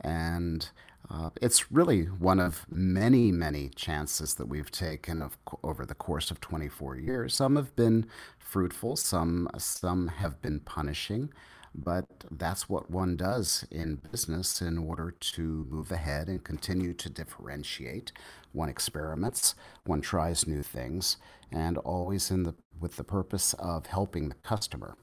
And 0.01 0.69
uh, 1.11 1.31
it's 1.41 1.71
really 1.71 2.05
one 2.05 2.41
of 2.41 2.67
many, 2.71 3.31
many 3.31 3.69
chances 3.69 4.35
that 4.35 4.47
we've 4.49 4.71
taken 4.71 5.23
of, 5.23 5.37
over 5.63 5.85
the 5.85 5.95
course 5.95 6.31
of 6.31 6.41
24 6.41 6.97
years. 6.97 7.35
Some 7.35 7.57
have 7.57 7.75
been 7.77 8.07
fruitful, 8.39 8.97
some, 8.97 9.49
some 9.59 10.09
have 10.09 10.41
been 10.41 10.61
punishing, 10.61 11.33
but 11.75 12.07
that's 12.31 12.69
what 12.69 12.91
one 12.91 13.17
does 13.17 13.65
in 13.71 13.97
business 14.11 14.61
in 14.61 14.79
order 14.79 15.11
to 15.11 15.67
move 15.71 15.91
ahead 15.91 16.29
and 16.29 16.45
continue 16.45 16.93
to 16.95 17.09
differentiate. 17.09 18.13
One 18.53 18.69
experiments, 18.69 19.55
one 19.85 20.03
tries 20.03 20.47
new 20.47 20.63
things, 20.63 21.17
and 21.51 21.79
always 21.79 22.31
in 22.31 22.43
the, 22.43 22.55
with 22.79 22.97
the 22.97 23.05
purpose 23.05 23.55
of 23.55 23.87
helping 23.87 24.29
the 24.29 24.35
customer. 24.37 24.97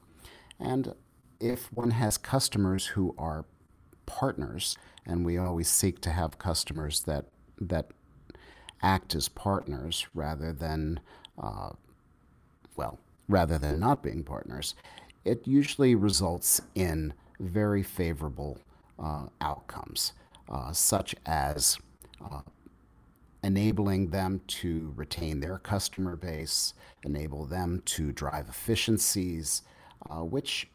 And 0.58 0.94
if 1.40 1.72
one 1.72 1.90
has 1.92 2.16
customers 2.18 2.88
who 2.88 3.14
are 3.18 3.46
partners, 4.06 4.76
and 5.06 5.24
we 5.24 5.38
always 5.38 5.68
seek 5.68 6.00
to 6.02 6.10
have 6.10 6.38
customers 6.38 7.00
that 7.00 7.26
that 7.60 7.90
act 8.82 9.14
as 9.14 9.28
partners 9.28 10.06
rather 10.14 10.52
than 10.52 11.00
uh, 11.38 11.70
well 12.76 12.98
rather 13.28 13.58
than 13.58 13.78
not 13.78 14.02
being 14.02 14.24
partners 14.24 14.74
it 15.24 15.46
usually 15.46 15.94
results 15.94 16.60
in 16.74 17.12
very 17.38 17.82
favorable 17.82 18.58
uh, 18.98 19.26
outcomes 19.40 20.12
uh, 20.48 20.72
such 20.72 21.14
as 21.26 21.78
uh, 22.24 22.40
enabling 23.42 24.10
them 24.10 24.40
to 24.46 24.92
retain 24.96 25.40
their 25.40 25.58
customer 25.58 26.16
base 26.16 26.74
enable 27.04 27.44
them 27.46 27.82
to 27.84 28.12
drive 28.12 28.48
efficiencies 28.48 29.62
uh, 30.10 30.22
which 30.24 30.68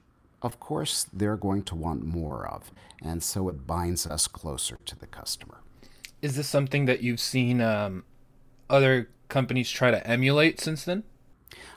of 0.45 0.59
course, 0.59 1.07
they're 1.11 1.37
going 1.37 1.63
to 1.63 1.75
want 1.75 2.05
more 2.05 2.45
of. 2.47 2.71
And 3.01 3.23
so 3.23 3.49
it 3.49 3.65
binds 3.65 4.05
us 4.05 4.27
closer 4.27 4.77
to 4.85 4.95
the 4.95 5.07
customer. 5.07 5.61
Is 6.21 6.35
this 6.35 6.47
something 6.47 6.85
that 6.85 7.01
you've 7.01 7.19
seen 7.19 7.61
um, 7.61 8.03
other 8.69 9.09
companies 9.27 9.71
try 9.71 9.89
to 9.89 10.05
emulate 10.07 10.61
since 10.61 10.85
then? 10.85 11.03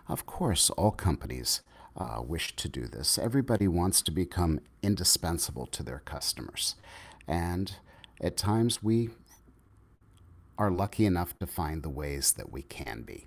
Of 0.07 0.27
course, 0.27 0.69
all 0.71 0.91
companies 0.91 1.63
uh, 1.99 2.23
wish 2.23 2.55
to 2.57 2.69
do 2.69 2.87
this. 2.87 3.19
Everybody 3.19 3.69
wants 3.69 4.01
to 4.03 4.11
become 4.11 4.61
indispensable 4.83 5.67
to 5.67 5.83
their 5.83 6.01
customers. 6.05 6.77
And 7.27 7.75
at 8.21 8.37
times 8.37 8.83
we 8.83 9.11
are 10.57 10.71
lucky 10.71 11.05
enough 11.07 11.39
to 11.41 11.47
find 11.47 11.83
the 11.83 11.89
ways 11.89 12.33
that 12.33 12.53
we 12.53 12.63
can 12.63 13.03
be. 13.03 13.27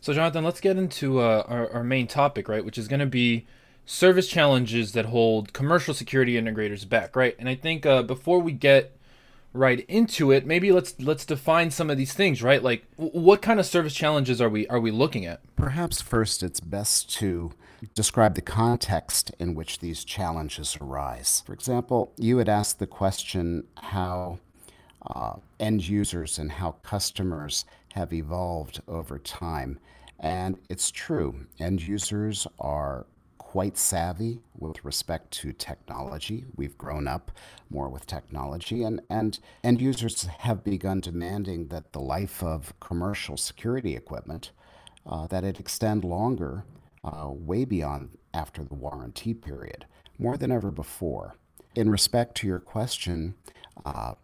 So, 0.00 0.12
Jonathan, 0.12 0.44
let's 0.44 0.60
get 0.60 0.76
into 0.76 1.20
uh, 1.20 1.44
our, 1.46 1.70
our 1.72 1.84
main 1.84 2.06
topic, 2.06 2.48
right? 2.48 2.64
Which 2.64 2.78
is 2.78 2.88
going 2.88 3.00
to 3.00 3.06
be 3.06 3.46
service 3.84 4.28
challenges 4.28 4.92
that 4.92 5.06
hold 5.06 5.52
commercial 5.52 5.94
security 5.94 6.34
integrators 6.34 6.88
back, 6.88 7.16
right? 7.16 7.36
And 7.38 7.48
I 7.48 7.54
think 7.54 7.84
uh, 7.84 8.02
before 8.02 8.38
we 8.38 8.52
get 8.52 8.96
right 9.52 9.84
into 9.88 10.30
it, 10.30 10.46
maybe 10.46 10.72
let's 10.72 10.98
let's 10.98 11.24
define 11.24 11.70
some 11.70 11.90
of 11.90 11.96
these 11.96 12.14
things, 12.14 12.42
right? 12.42 12.62
Like, 12.62 12.84
w- 12.96 13.12
what 13.12 13.42
kind 13.42 13.60
of 13.60 13.66
service 13.66 13.94
challenges 13.94 14.40
are 14.40 14.48
we 14.48 14.66
are 14.68 14.80
we 14.80 14.90
looking 14.90 15.26
at? 15.26 15.40
Perhaps 15.56 16.00
first, 16.00 16.42
it's 16.42 16.60
best 16.60 17.10
to 17.16 17.52
describe 17.94 18.34
the 18.34 18.42
context 18.42 19.32
in 19.38 19.54
which 19.54 19.80
these 19.80 20.04
challenges 20.04 20.76
arise. 20.80 21.42
For 21.46 21.52
example, 21.52 22.12
you 22.16 22.38
had 22.38 22.48
asked 22.48 22.78
the 22.78 22.86
question 22.86 23.64
how 23.76 24.38
uh, 25.06 25.34
end 25.58 25.88
users 25.88 26.38
and 26.38 26.52
how 26.52 26.72
customers 26.82 27.64
have 27.94 28.12
evolved 28.12 28.80
over 28.86 29.18
time. 29.18 29.78
And 30.18 30.58
it's 30.68 30.90
true, 30.90 31.46
end 31.58 31.82
users 31.82 32.46
are 32.60 33.06
quite 33.38 33.76
savvy 33.76 34.40
with 34.56 34.82
respect 34.84 35.30
to 35.32 35.52
technology. 35.52 36.44
We've 36.56 36.78
grown 36.78 37.06
up 37.06 37.30
more 37.68 37.88
with 37.88 38.06
technology, 38.06 38.82
and, 38.82 39.02
and 39.10 39.38
end 39.62 39.80
users 39.80 40.22
have 40.22 40.64
begun 40.64 41.00
demanding 41.00 41.68
that 41.68 41.92
the 41.92 42.00
life 42.00 42.42
of 42.42 42.72
commercial 42.80 43.36
security 43.36 43.94
equipment 43.94 44.52
uh, 45.04 45.26
that 45.26 45.44
it 45.44 45.60
extend 45.60 46.04
longer, 46.04 46.64
uh, 47.04 47.28
way 47.28 47.64
beyond 47.64 48.16
after 48.34 48.64
the 48.64 48.74
warranty 48.74 49.34
period, 49.34 49.86
more 50.18 50.36
than 50.36 50.50
ever 50.50 50.70
before. 50.70 51.34
In 51.74 51.90
respect 51.90 52.36
to 52.36 52.46
your 52.46 52.60
question, 52.60 53.34
uh, 53.84 54.14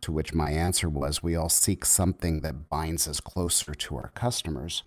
to 0.00 0.12
which 0.12 0.34
my 0.34 0.50
answer 0.50 0.88
was 0.88 1.22
we 1.22 1.36
all 1.36 1.48
seek 1.48 1.84
something 1.84 2.40
that 2.40 2.68
binds 2.68 3.08
us 3.08 3.20
closer 3.20 3.74
to 3.74 3.96
our 3.96 4.10
customers. 4.14 4.82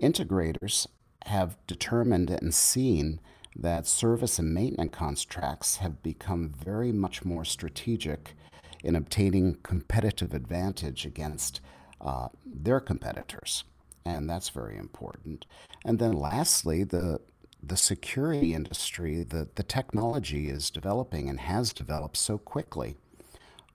Integrators 0.00 0.86
have 1.26 1.56
determined 1.66 2.30
and 2.30 2.54
seen 2.54 3.20
that 3.54 3.86
service 3.86 4.38
and 4.38 4.54
maintenance 4.54 4.92
contracts 4.94 5.76
have 5.76 6.02
become 6.02 6.48
very 6.50 6.92
much 6.92 7.24
more 7.24 7.44
strategic 7.44 8.34
in 8.82 8.96
obtaining 8.96 9.56
competitive 9.62 10.32
advantage 10.32 11.04
against 11.04 11.60
uh, 12.00 12.28
their 12.44 12.80
competitors. 12.80 13.64
And 14.04 14.28
that's 14.28 14.48
very 14.48 14.76
important. 14.76 15.46
And 15.84 15.98
then 15.98 16.12
lastly, 16.12 16.84
the 16.84 17.20
the 17.64 17.76
security 17.76 18.54
industry, 18.54 19.22
the, 19.22 19.48
the 19.54 19.62
technology 19.62 20.48
is 20.48 20.68
developing 20.68 21.28
and 21.28 21.38
has 21.38 21.72
developed 21.72 22.16
so 22.16 22.36
quickly 22.36 22.96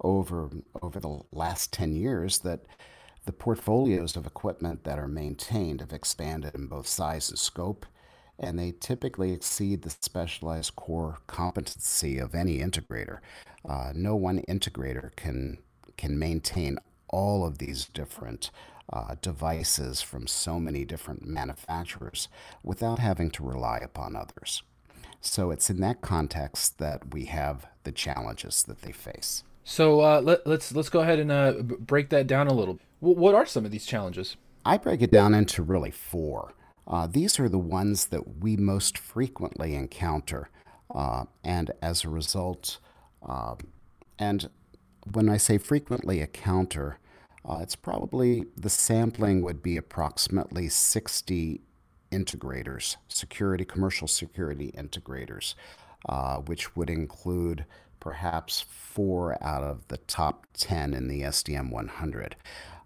over 0.02 0.50
over 0.82 1.00
the 1.00 1.22
last 1.32 1.72
10 1.74 1.96
years 1.96 2.40
that 2.40 2.66
the 3.26 3.32
portfolios 3.34 4.16
of 4.16 4.26
equipment 4.26 4.84
that 4.84 5.00
are 5.00 5.08
maintained 5.08 5.82
have 5.82 5.92
expanded 5.92 6.56
in 6.56 6.68
both 6.68 6.88
size 6.88 7.30
and 7.30 7.38
scope, 7.38 7.86
and 8.40 8.58
they 8.58 8.74
typically 8.80 9.34
exceed 9.34 9.82
the 9.82 9.90
specialized 9.90 10.76
core 10.76 11.18
competency 11.28 12.20
of 12.20 12.34
any 12.34 12.60
integrator. 12.60 13.20
Uh, 13.68 13.92
no 13.94 14.16
one 14.16 14.42
integrator 14.48 15.16
can 15.16 15.58
can 15.98 16.18
maintain 16.18 16.78
all 17.10 17.46
of 17.46 17.58
these 17.58 17.86
different 17.86 18.52
uh, 18.92 19.16
devices 19.22 20.02
from 20.02 20.28
so 20.28 20.60
many 20.60 20.86
different 20.86 21.26
manufacturers 21.26 22.30
without 22.64 23.00
having 23.00 23.30
to 23.32 23.44
rely 23.44 23.78
upon 23.78 24.16
others. 24.16 24.64
So 25.22 25.52
it's 25.52 25.70
in 25.70 25.80
that 25.82 26.02
context 26.02 26.78
that 26.78 27.14
we 27.14 27.26
have 27.26 27.68
the 27.84 27.92
challenges 27.92 28.64
that 28.64 28.82
they 28.82 28.92
face. 28.92 29.44
So 29.64 30.02
uh, 30.02 30.22
let, 30.22 30.40
us 30.40 30.46
let's, 30.46 30.76
let's 30.76 30.90
go 30.90 31.02
ahead 31.02 31.20
and 31.20 31.32
uh, 31.32 31.54
break 31.62 32.10
that 32.10 32.28
down 32.28 32.48
a 32.48 32.54
little. 32.54 32.80
W- 33.02 33.20
what 33.20 33.36
are 33.36 33.46
some 33.46 33.66
of 33.66 33.72
these 33.72 33.86
challenges? 33.86 34.38
I 34.66 34.78
break 34.78 35.02
it 35.02 35.12
down 35.12 35.34
into 35.34 35.62
really 35.62 35.92
four. 35.92 36.54
Uh, 36.88 37.08
these 37.08 37.40
are 37.40 37.50
the 37.50 37.58
ones 37.58 38.08
that 38.08 38.42
we 38.42 38.56
most 38.56 38.98
frequently 38.98 39.76
encounter. 39.76 40.50
Uh, 40.94 41.26
and 41.44 41.72
as 41.82 42.06
a 42.06 42.10
result, 42.10 42.80
uh, 43.28 43.56
and 44.18 44.50
when 45.12 45.28
I 45.28 45.36
say 45.38 45.58
frequently 45.58 46.22
encounter, 46.22 47.00
uh, 47.46 47.60
it's 47.62 47.76
probably 47.76 48.46
the 48.56 48.70
sampling 48.70 49.42
would 49.42 49.64
be 49.64 49.78
approximately 49.78 50.70
60 50.70 51.62
integrators, 52.12 52.98
security, 53.08 53.66
commercial 53.66 54.08
security 54.08 54.74
integrators, 54.78 55.56
uh, 56.08 56.38
which 56.38 56.76
would 56.76 56.90
include 56.90 57.66
perhaps 58.00 58.62
four 58.62 59.42
out 59.44 59.64
of 59.64 59.88
the 59.88 59.98
top 59.98 60.46
10 60.54 60.94
in 60.94 61.08
the 61.08 61.22
SDM 61.22 61.72
100. 61.72 62.36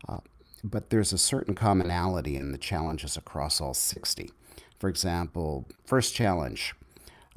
Uh, 0.07 0.17
but 0.63 0.89
there's 0.89 1.13
a 1.13 1.17
certain 1.17 1.55
commonality 1.55 2.35
in 2.35 2.51
the 2.51 2.57
challenges 2.57 3.17
across 3.17 3.59
all 3.59 3.73
60. 3.73 4.31
For 4.79 4.89
example, 4.89 5.67
first 5.85 6.15
challenge 6.15 6.73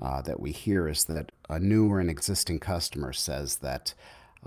uh, 0.00 0.22
that 0.22 0.40
we 0.40 0.52
hear 0.52 0.88
is 0.88 1.04
that 1.04 1.32
a 1.48 1.58
new 1.58 1.90
or 1.90 2.00
an 2.00 2.10
existing 2.10 2.58
customer 2.58 3.12
says 3.12 3.56
that 3.56 3.94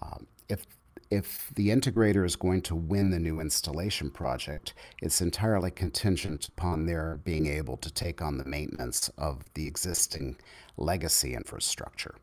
um, 0.01 0.27
if 0.49 0.65
if 1.09 1.51
the 1.55 1.69
integrator 1.69 2.25
is 2.25 2.35
going 2.35 2.61
to 2.63 2.75
win 2.75 3.11
the 3.11 3.19
new 3.19 3.39
installation 3.39 4.09
project, 4.09 4.73
it's 5.01 5.21
entirely 5.21 5.71
contingent 5.71 6.47
upon 6.49 6.85
their 6.85 7.19
being 7.23 7.47
able 7.47 7.77
to 7.77 7.91
take 7.91 8.21
on 8.21 8.37
the 8.37 8.45
maintenance 8.45 9.09
of 9.17 9.43
the 9.53 9.67
existing 9.67 10.37
legacy 10.75 11.33
infrastructure. 11.33 12.15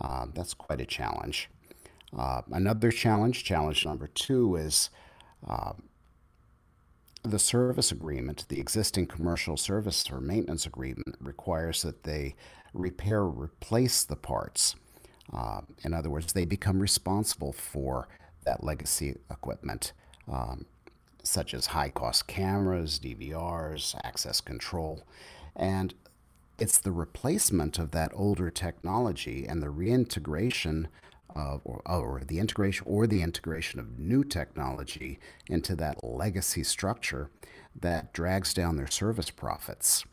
Uh, 0.00 0.26
that's 0.34 0.54
quite 0.54 0.80
a 0.80 0.86
challenge. 0.86 1.50
Uh, 2.16 2.42
another 2.50 2.90
challenge, 2.90 3.44
challenge 3.44 3.84
number 3.84 4.06
two, 4.06 4.56
is 4.56 4.90
uh, 5.46 5.72
the 7.22 7.38
service 7.38 7.92
agreement, 7.92 8.46
the 8.48 8.60
existing 8.60 9.06
commercial 9.06 9.56
service 9.56 10.10
or 10.10 10.20
maintenance 10.20 10.66
agreement, 10.66 11.16
requires 11.20 11.82
that 11.82 12.02
they 12.04 12.34
repair 12.72 13.24
replace 13.24 14.04
the 14.04 14.16
parts. 14.16 14.74
Uh, 15.32 15.60
in 15.84 15.94
other 15.94 16.10
words, 16.10 16.32
they 16.32 16.44
become 16.44 16.80
responsible 16.80 17.52
for 17.52 18.08
that 18.44 18.64
legacy 18.64 19.16
equipment, 19.30 19.92
um, 20.30 20.66
such 21.22 21.54
as 21.54 21.66
high 21.66 21.90
cost 21.90 22.26
cameras, 22.26 22.98
DVRs, 22.98 23.94
access 24.04 24.40
control. 24.40 25.02
And 25.54 25.94
it's 26.58 26.78
the 26.78 26.92
replacement 26.92 27.78
of 27.78 27.90
that 27.92 28.12
older 28.14 28.50
technology 28.50 29.46
and 29.46 29.62
the 29.62 29.70
reintegration 29.70 30.88
of, 31.34 31.60
or, 31.64 31.82
or 31.86 32.22
the 32.26 32.38
integration 32.38 32.86
or 32.86 33.06
the 33.06 33.22
integration 33.22 33.80
of 33.80 33.98
new 33.98 34.22
technology 34.22 35.18
into 35.48 35.74
that 35.76 36.04
legacy 36.04 36.62
structure 36.62 37.30
that 37.78 38.12
drags 38.12 38.52
down 38.52 38.76
their 38.76 38.90
service 38.90 39.30
profits. 39.30 40.04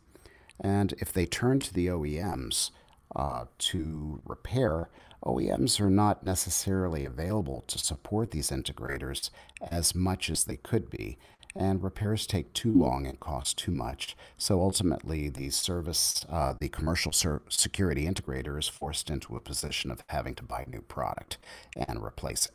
And 0.59 0.93
if 0.99 1.11
they 1.11 1.25
turn 1.25 1.59
to 1.61 1.73
the 1.73 1.87
OEMs 1.87 2.71
uh, 3.15 3.45
to 3.57 4.21
repair, 4.25 4.89
OEMs 5.23 5.79
are 5.81 5.89
not 5.89 6.25
necessarily 6.25 7.05
available 7.05 7.63
to 7.67 7.77
support 7.77 8.31
these 8.31 8.51
integrators 8.51 9.29
as 9.61 9.93
much 9.93 10.29
as 10.29 10.45
they 10.45 10.57
could 10.57 10.89
be, 10.89 11.17
and 11.55 11.83
repairs 11.83 12.25
take 12.25 12.53
too 12.53 12.71
long 12.71 13.05
and 13.05 13.19
cost 13.19 13.57
too 13.57 13.71
much. 13.71 14.15
So 14.37 14.61
ultimately, 14.61 15.29
the 15.29 15.49
service, 15.49 16.25
uh, 16.29 16.53
the 16.59 16.69
commercial 16.69 17.11
ser- 17.11 17.41
security 17.49 18.05
integrator 18.05 18.57
is 18.57 18.67
forced 18.67 19.09
into 19.09 19.35
a 19.35 19.41
position 19.41 19.91
of 19.91 20.03
having 20.07 20.35
to 20.35 20.43
buy 20.43 20.65
new 20.67 20.81
product 20.81 21.37
and 21.75 22.03
replace 22.03 22.45
it. 22.45 22.53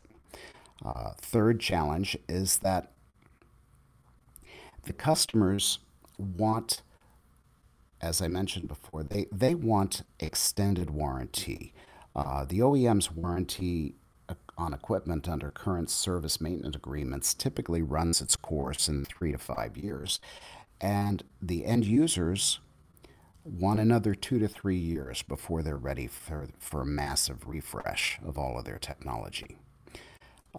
Uh, 0.83 1.11
third 1.17 1.59
challenge 1.59 2.17
is 2.27 2.59
that 2.59 2.91
the 4.83 4.93
customers 4.93 5.79
want, 6.17 6.81
as 8.01 8.21
I 8.21 8.27
mentioned 8.27 8.67
before, 8.67 9.03
they, 9.03 9.27
they 9.31 9.55
want 9.55 10.03
extended 10.19 10.89
warranty. 10.89 11.73
Uh, 12.15 12.45
the 12.45 12.59
OEM's 12.59 13.11
warranty 13.11 13.95
uh, 14.29 14.35
on 14.57 14.73
equipment 14.73 15.27
under 15.27 15.51
current 15.51 15.89
service 15.89 16.39
maintenance 16.39 16.75
agreements 16.75 17.33
typically 17.33 17.81
runs 17.81 18.21
its 18.21 18.35
course 18.35 18.87
in 18.87 19.05
three 19.05 19.31
to 19.31 19.37
five 19.37 19.77
years. 19.77 20.19
And 20.79 21.23
the 21.41 21.65
end 21.65 21.85
users 21.85 22.59
want 23.43 23.79
another 23.79 24.15
two 24.15 24.39
to 24.39 24.47
three 24.47 24.77
years 24.77 25.21
before 25.21 25.61
they're 25.61 25.77
ready 25.77 26.07
for, 26.07 26.47
for 26.59 26.81
a 26.81 26.85
massive 26.85 27.47
refresh 27.47 28.19
of 28.25 28.37
all 28.37 28.57
of 28.57 28.65
their 28.65 28.79
technology. 28.79 29.57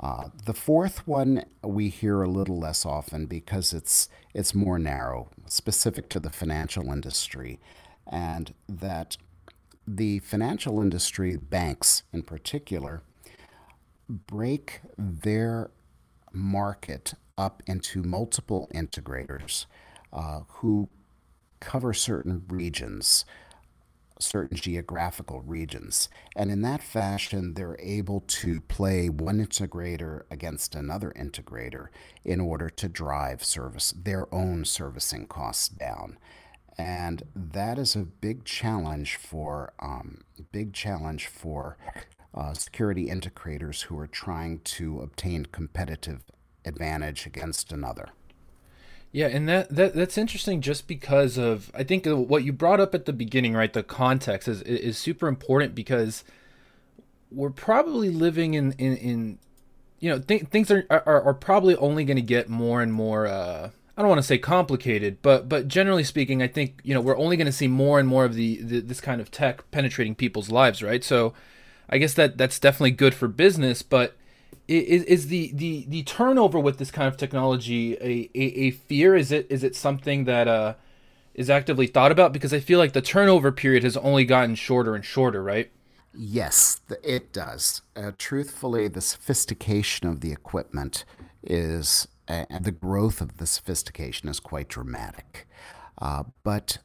Uh, 0.01 0.29
the 0.45 0.53
fourth 0.53 1.07
one 1.07 1.45
we 1.63 1.89
hear 1.89 2.23
a 2.23 2.29
little 2.29 2.59
less 2.59 2.85
often 2.85 3.27
because 3.27 3.73
it's 3.73 4.11
it's 4.35 4.55
more 4.55 4.79
narrow, 4.79 5.31
specific 5.47 6.11
to 6.11 6.21
the 6.21 6.29
financial 6.29 6.93
industry, 6.93 7.59
and 8.07 8.53
that 8.69 9.17
the 9.87 10.19
financial 10.21 10.81
industry, 10.81 11.37
banks 11.37 12.03
in 12.13 12.23
particular, 12.23 13.03
break 14.09 14.81
their 14.97 15.71
market 16.33 17.15
up 17.39 17.63
into 17.67 18.03
multiple 18.03 18.69
integrators 18.75 19.67
uh, 20.13 20.41
who 20.49 20.89
cover 21.61 21.93
certain 21.93 22.45
regions, 22.49 23.25
certain 24.19 24.57
geographical 24.57 25.41
regions. 25.43 26.09
And 26.35 26.51
in 26.51 26.63
that 26.63 26.83
fashion, 26.83 27.55
they're 27.55 27.77
able 27.79 28.21
to 28.21 28.61
play 28.63 29.09
one 29.09 29.45
integrator 29.45 30.23
against 30.31 30.75
another 30.75 31.13
integrator 31.17 31.89
in 32.25 32.41
order 32.41 32.71
to 32.71 32.89
drive 32.89 33.45
service, 33.45 33.93
their 33.97 34.33
own 34.35 34.65
servicing 34.65 35.27
costs 35.27 35.69
down 35.69 36.19
and 36.79 37.23
that 37.35 37.79
is 37.79 37.97
a 37.97 38.01
big 38.01 38.45
challenge 38.45 39.17
for 39.17 39.73
um, 39.81 40.23
big 40.53 40.73
challenge 40.73 41.27
for 41.27 41.77
uh, 42.35 42.53
security 42.53 43.07
integrators 43.07 43.83
who 43.85 43.99
are 43.99 44.07
trying 44.07 44.61
to 44.61 45.01
obtain 45.01 45.47
competitive 45.47 46.23
advantage 46.65 47.27
against 47.27 47.73
another. 47.73 48.11
Yeah, 49.13 49.29
and 49.29 49.49
that, 49.49 49.75
that 49.75 49.95
that's 49.95 50.19
interesting 50.19 50.61
just 50.61 50.87
because 50.87 51.39
of 51.39 51.71
I 51.75 51.85
think 51.85 52.05
what 52.05 52.45
you 52.45 52.53
brought 52.53 52.81
up 52.81 52.95
at 52.95 53.07
the 53.07 53.13
beginning, 53.13 53.55
right? 53.55 53.73
The 53.73 53.83
context 53.83 54.47
is 54.47 54.61
is 54.63 54.99
super 54.99 55.29
important 55.29 55.75
because 55.75 56.23
we're 57.31 57.51
probably 57.51 58.11
living 58.11 58.55
in 58.55 58.73
in, 58.73 58.97
in 58.97 59.39
you 60.01 60.11
know 60.11 60.19
th- 60.19 60.49
things 60.49 60.71
are, 60.71 60.85
are 60.91 61.23
are 61.23 61.35
probably 61.35 61.75
only 61.77 62.05
going 62.05 62.17
to 62.17 62.23
get 62.23 62.51
more 62.51 62.83
and 62.83 62.93
more 62.93 63.27
uh, 63.27 63.71
I 63.97 64.03
don't 64.03 64.11
want 64.11 64.19
to 64.19 64.27
say 64.27 64.37
complicated, 64.37 65.23
but 65.23 65.49
but 65.49 65.69
generally 65.69 66.05
speaking, 66.05 66.43
I 66.43 66.49
think 66.49 66.81
you 66.85 66.93
know 66.93 67.01
we're 67.01 67.17
only 67.17 67.37
going 67.37 67.47
to 67.47 67.53
see 67.53 67.67
more 67.69 67.99
and 67.99 68.07
more 68.07 68.25
of 68.27 68.35
the, 68.35 68.61
the, 68.63 68.81
this 68.81 69.01
kind 69.01 69.21
of 69.21 69.31
tech 69.31 69.71
penetrating 69.71 70.15
people's 70.15 70.51
lives, 70.51 70.83
right? 70.83 71.03
So, 71.03 71.33
I 71.89 71.97
guess 71.99 72.13
that 72.15 72.37
that's 72.37 72.59
definitely 72.59 72.91
good 72.91 73.15
for 73.15 73.27
business. 73.27 73.83
But 73.83 74.17
is, 74.69 75.03
is 75.05 75.29
the, 75.29 75.51
the 75.55 75.87
the 75.89 76.03
turnover 76.03 76.59
with 76.59 76.77
this 76.77 76.91
kind 76.91 77.09
of 77.09 77.17
technology 77.17 77.95
a, 77.95 78.31
a, 78.35 78.45
a 78.67 78.71
fear? 78.73 79.17
Is 79.17 79.33
it 79.33 79.47
is 79.49 79.65
it 79.65 79.75
something 79.75 80.25
that 80.25 80.47
uh, 80.47 80.75
is 81.35 81.49
actively 81.49 81.87
thought 81.87 82.13
about? 82.13 82.35
Because 82.35 82.53
I 82.53 82.61
feel 82.61 82.79
like 82.79 82.93
the 82.93 83.01
turnover 83.01 83.51
period 83.51 83.83
has 83.83 83.97
only 83.97 84.27
gotten 84.27 84.57
shorter 84.57 84.95
and 84.95 85.05
shorter, 85.07 85.43
right? 85.43 85.71
Yes, 86.13 86.81
it 87.03 87.33
does. 87.33 87.83
Uh, 87.95 88.13
truthfully, 88.17 88.89
the 88.89 89.01
sophistication 89.03 90.09
of 90.09 90.21
the 90.21 90.33
equipment 90.33 91.05
is 91.43 92.09
and 92.29 92.65
the 92.65 92.73
growth 92.73 93.21
of 93.21 93.37
the 93.39 93.47
sophistication 93.47 94.29
is 94.29 94.41
quite 94.41 94.69
dramatic. 94.69 95.47
Uh, 95.99 96.25
but 96.43 96.79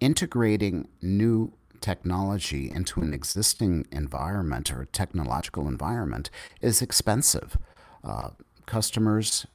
integrating 0.00 0.88
new 1.00 1.52
technology 1.80 2.70
into 2.70 3.00
an 3.00 3.12
existing 3.12 3.86
environment 3.92 4.72
or 4.72 4.86
technological 4.86 5.68
environment 5.68 6.30
is 6.60 6.80
expensive. 6.80 7.56
Uh, 8.02 8.30
customers 8.66 9.46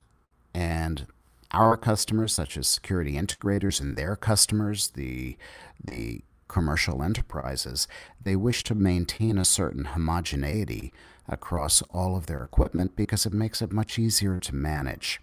and 0.53 1.07
our 1.51 1.77
customers, 1.77 2.33
such 2.33 2.57
as 2.57 2.67
security 2.67 3.13
integrators 3.13 3.79
and 3.79 3.95
their 3.95 4.15
customers, 4.15 4.89
the 4.89 5.37
the 5.83 6.21
commercial 6.47 7.03
enterprises, 7.03 7.87
they 8.21 8.35
wish 8.35 8.63
to 8.63 8.75
maintain 8.75 9.37
a 9.37 9.45
certain 9.45 9.85
homogeneity 9.85 10.93
across 11.27 11.81
all 11.93 12.15
of 12.15 12.27
their 12.27 12.43
equipment 12.43 12.95
because 12.95 13.25
it 13.25 13.33
makes 13.33 13.61
it 13.61 13.71
much 13.71 13.99
easier 13.99 14.39
to 14.39 14.55
manage. 14.55 15.19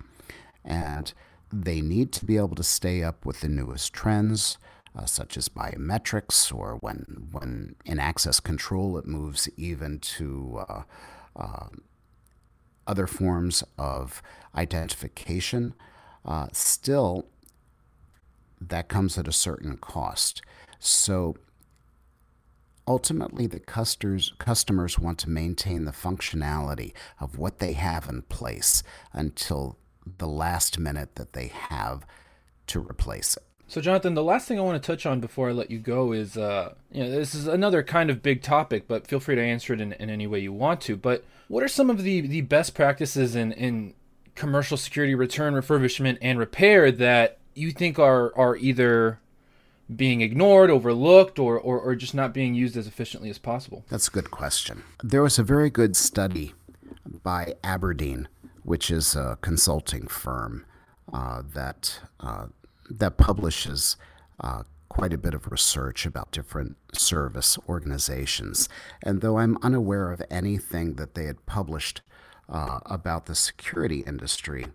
And 0.65 1.13
they 1.53 1.81
need 1.81 2.13
to 2.13 2.25
be 2.25 2.37
able 2.37 2.57
to 2.57 2.63
stay 2.63 3.03
up 3.03 3.25
with 3.25 3.41
the 3.41 3.49
newest 3.49 3.93
trends, 3.93 4.59
uh, 4.97 5.07
such 5.07 5.37
as 5.37 5.49
biometrics, 5.49 6.55
or 6.55 6.77
when, 6.77 7.29
when 7.31 7.77
in 7.85 7.99
access 7.99 8.41
control 8.41 8.99
it 8.99 9.07
moves 9.07 9.49
even 9.57 9.99
to 10.01 10.65
uh, 10.69 10.83
uh, 11.37 11.67
other 12.87 13.07
forms 13.07 13.65
of 13.79 14.23
identification. 14.55 15.75
Uh, 16.25 16.49
still, 16.53 17.27
that 18.61 18.89
comes 18.89 19.19
at 19.19 19.29
a 19.29 19.33
certain 19.33 19.77
cost. 19.77 20.43
So 20.79 21.37
ultimately 22.87 23.47
the 23.47 23.61
customers 23.61 24.33
customers 24.39 24.99
want 24.99 25.19
to 25.19 25.31
maintain 25.31 25.85
the 25.85 25.93
functionality 25.93 26.93
of 27.21 27.39
what 27.39 27.59
they 27.59 27.73
have 27.73 28.09
in 28.09 28.23
place 28.23 28.83
until 29.13 29.79
the 30.19 30.27
last 30.27 30.79
minute 30.79 31.15
that 31.17 31.33
they 31.33 31.49
have 31.49 32.07
to 32.67 32.81
replace 32.81 33.37
it. 33.37 33.43
So, 33.67 33.81
Jonathan, 33.81 34.15
the 34.15 34.23
last 34.23 34.47
thing 34.47 34.59
I 34.59 34.63
want 34.63 34.81
to 34.81 34.87
touch 34.87 35.07
on 35.07 35.21
before 35.21 35.49
I 35.49 35.53
let 35.53 35.71
you 35.71 35.79
go 35.79 36.13
is, 36.13 36.37
uh, 36.37 36.75
you 36.93 37.03
know, 37.03 37.11
this 37.11 37.35
is 37.35 37.47
another 37.47 37.83
kind 37.83 38.11
of 38.11 38.23
big 38.23 38.43
topic, 38.43 38.87
but 38.87 39.07
feel 39.07 39.21
free 39.21 39.35
to 39.35 39.43
answer 39.43 39.73
it 39.73 39.81
in, 39.81 39.95
in 39.95 40.11
any 40.11 40.27
way 40.27 40.39
you 40.39 40.53
want 40.53 40.83
to. 40.83 40.97
But 40.97 41.25
what 41.49 41.63
are 41.63 41.69
some 41.69 41.89
of 41.89 42.03
the, 42.03 42.21
the 42.21 42.43
best 42.43 42.75
practices 42.75 43.35
in, 43.35 43.53
in 43.53 43.95
commercial 44.35 44.77
security 44.77 45.15
return, 45.15 45.55
refurbishment, 45.55 46.19
and 46.21 46.39
repair 46.39 46.93
that 46.93 47.39
you 47.55 47.71
think 47.71 47.99
are 47.99 48.37
are 48.37 48.57
either 48.57 49.21
being 49.95 50.21
ignored, 50.21 50.71
overlooked, 50.71 51.39
or, 51.39 51.59
or, 51.59 51.81
or 51.81 51.95
just 51.95 52.15
not 52.15 52.33
being 52.33 52.55
used 52.55 52.77
as 52.77 52.87
efficiently 52.87 53.31
as 53.31 53.39
possible? 53.39 53.85
That's 53.89 54.09
a 54.09 54.11
good 54.11 54.31
question. 54.31 54.83
There 55.03 55.23
was 55.23 55.39
a 55.39 55.43
very 55.43 55.71
good 55.71 55.97
study 55.97 56.55
by 57.23 57.55
Aberdeen, 57.63 58.29
which 58.63 58.91
is 58.91 59.15
a 59.15 59.39
consulting 59.41 60.07
firm 60.07 60.65
uh, 61.13 61.43
that 61.55 62.01
uh, 62.21 62.47
that 62.91 63.17
publishes 63.17 63.97
uh, 64.41 64.63
quite 64.89 65.13
a 65.13 65.19
bit 65.19 65.35
of 65.35 65.51
research 65.51 66.07
about 66.07 66.31
different 66.31 66.77
service 66.93 67.59
organizations. 67.69 68.69
And 69.03 69.21
though 69.21 69.39
I'm 69.39 69.59
unaware 69.63 70.13
of 70.13 70.23
anything 70.31 70.95
that 70.95 71.15
they 71.15 71.25
had 71.25 71.47
published 71.47 72.03
uh, 72.49 72.81
about 72.87 73.27
the 73.27 73.35
security 73.35 74.05
industry, 74.07 74.67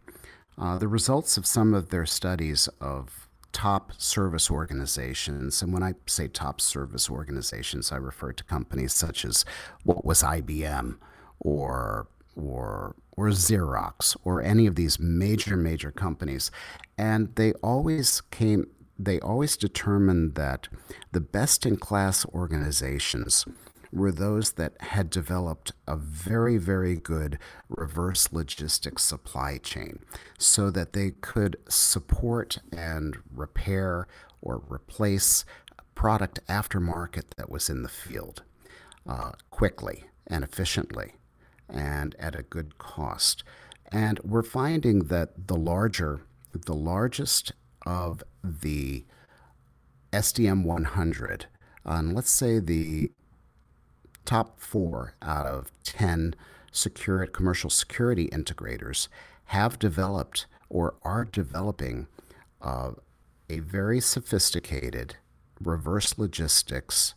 uh, 0.57 0.77
the 0.77 0.87
results 0.87 1.37
of 1.37 1.45
some 1.45 1.73
of 1.73 1.89
their 1.89 2.05
studies 2.05 2.67
of 2.81 3.28
top 3.51 3.91
service 3.97 4.49
organizations, 4.51 5.61
and 5.61 5.73
when 5.73 5.83
I 5.83 5.93
say 6.05 6.27
top 6.27 6.61
service 6.61 7.09
organizations, 7.09 7.91
I 7.91 7.97
refer 7.97 8.33
to 8.33 8.43
companies 8.43 8.93
such 8.93 9.25
as 9.25 9.45
what 9.83 10.05
was 10.05 10.23
IBM 10.23 10.97
or 11.39 12.07
or 12.35 12.95
or 13.17 13.27
Xerox 13.27 14.15
or 14.23 14.41
any 14.41 14.65
of 14.65 14.75
these 14.75 14.99
major 14.99 15.57
major 15.57 15.91
companies, 15.91 16.51
and 16.97 17.35
they 17.35 17.53
always 17.53 18.21
came. 18.21 18.67
They 18.97 19.19
always 19.19 19.55
determined 19.55 20.35
that 20.35 20.67
the 21.13 21.21
best 21.21 21.65
in 21.65 21.77
class 21.77 22.25
organizations 22.27 23.45
were 23.91 24.11
those 24.11 24.53
that 24.53 24.79
had 24.81 25.09
developed 25.09 25.71
a 25.87 25.95
very, 25.95 26.57
very 26.57 26.95
good 26.95 27.39
reverse 27.67 28.31
logistics 28.31 29.03
supply 29.03 29.57
chain 29.57 29.99
so 30.37 30.69
that 30.69 30.93
they 30.93 31.11
could 31.11 31.57
support 31.67 32.59
and 32.71 33.17
repair 33.33 34.07
or 34.41 34.61
replace 34.69 35.45
product 35.95 36.39
aftermarket 36.47 37.23
that 37.35 37.49
was 37.49 37.69
in 37.69 37.83
the 37.83 37.89
field 37.89 38.43
uh, 39.07 39.31
quickly 39.49 40.05
and 40.27 40.43
efficiently 40.43 41.15
and 41.67 42.15
at 42.19 42.35
a 42.35 42.43
good 42.43 42.77
cost. 42.77 43.43
And 43.91 44.19
we're 44.23 44.43
finding 44.43 45.05
that 45.05 45.47
the 45.47 45.57
larger, 45.57 46.21
the 46.53 46.75
largest 46.75 47.51
of 47.85 48.23
the 48.43 49.05
SDM 50.13 50.63
100, 50.63 51.47
and 51.85 52.15
let's 52.15 52.29
say 52.29 52.59
the 52.59 53.11
top 54.29 54.61
four 54.61 55.15
out 55.23 55.47
of 55.47 55.71
10 55.81 56.35
secure, 56.71 57.25
commercial 57.25 57.71
security 57.71 58.27
integrators 58.27 59.07
have 59.45 59.79
developed 59.79 60.45
or 60.69 60.93
are 61.01 61.25
developing 61.25 62.05
uh, 62.61 62.91
a 63.49 63.57
very 63.57 63.99
sophisticated 63.99 65.15
reverse 65.59 66.19
logistics 66.19 67.15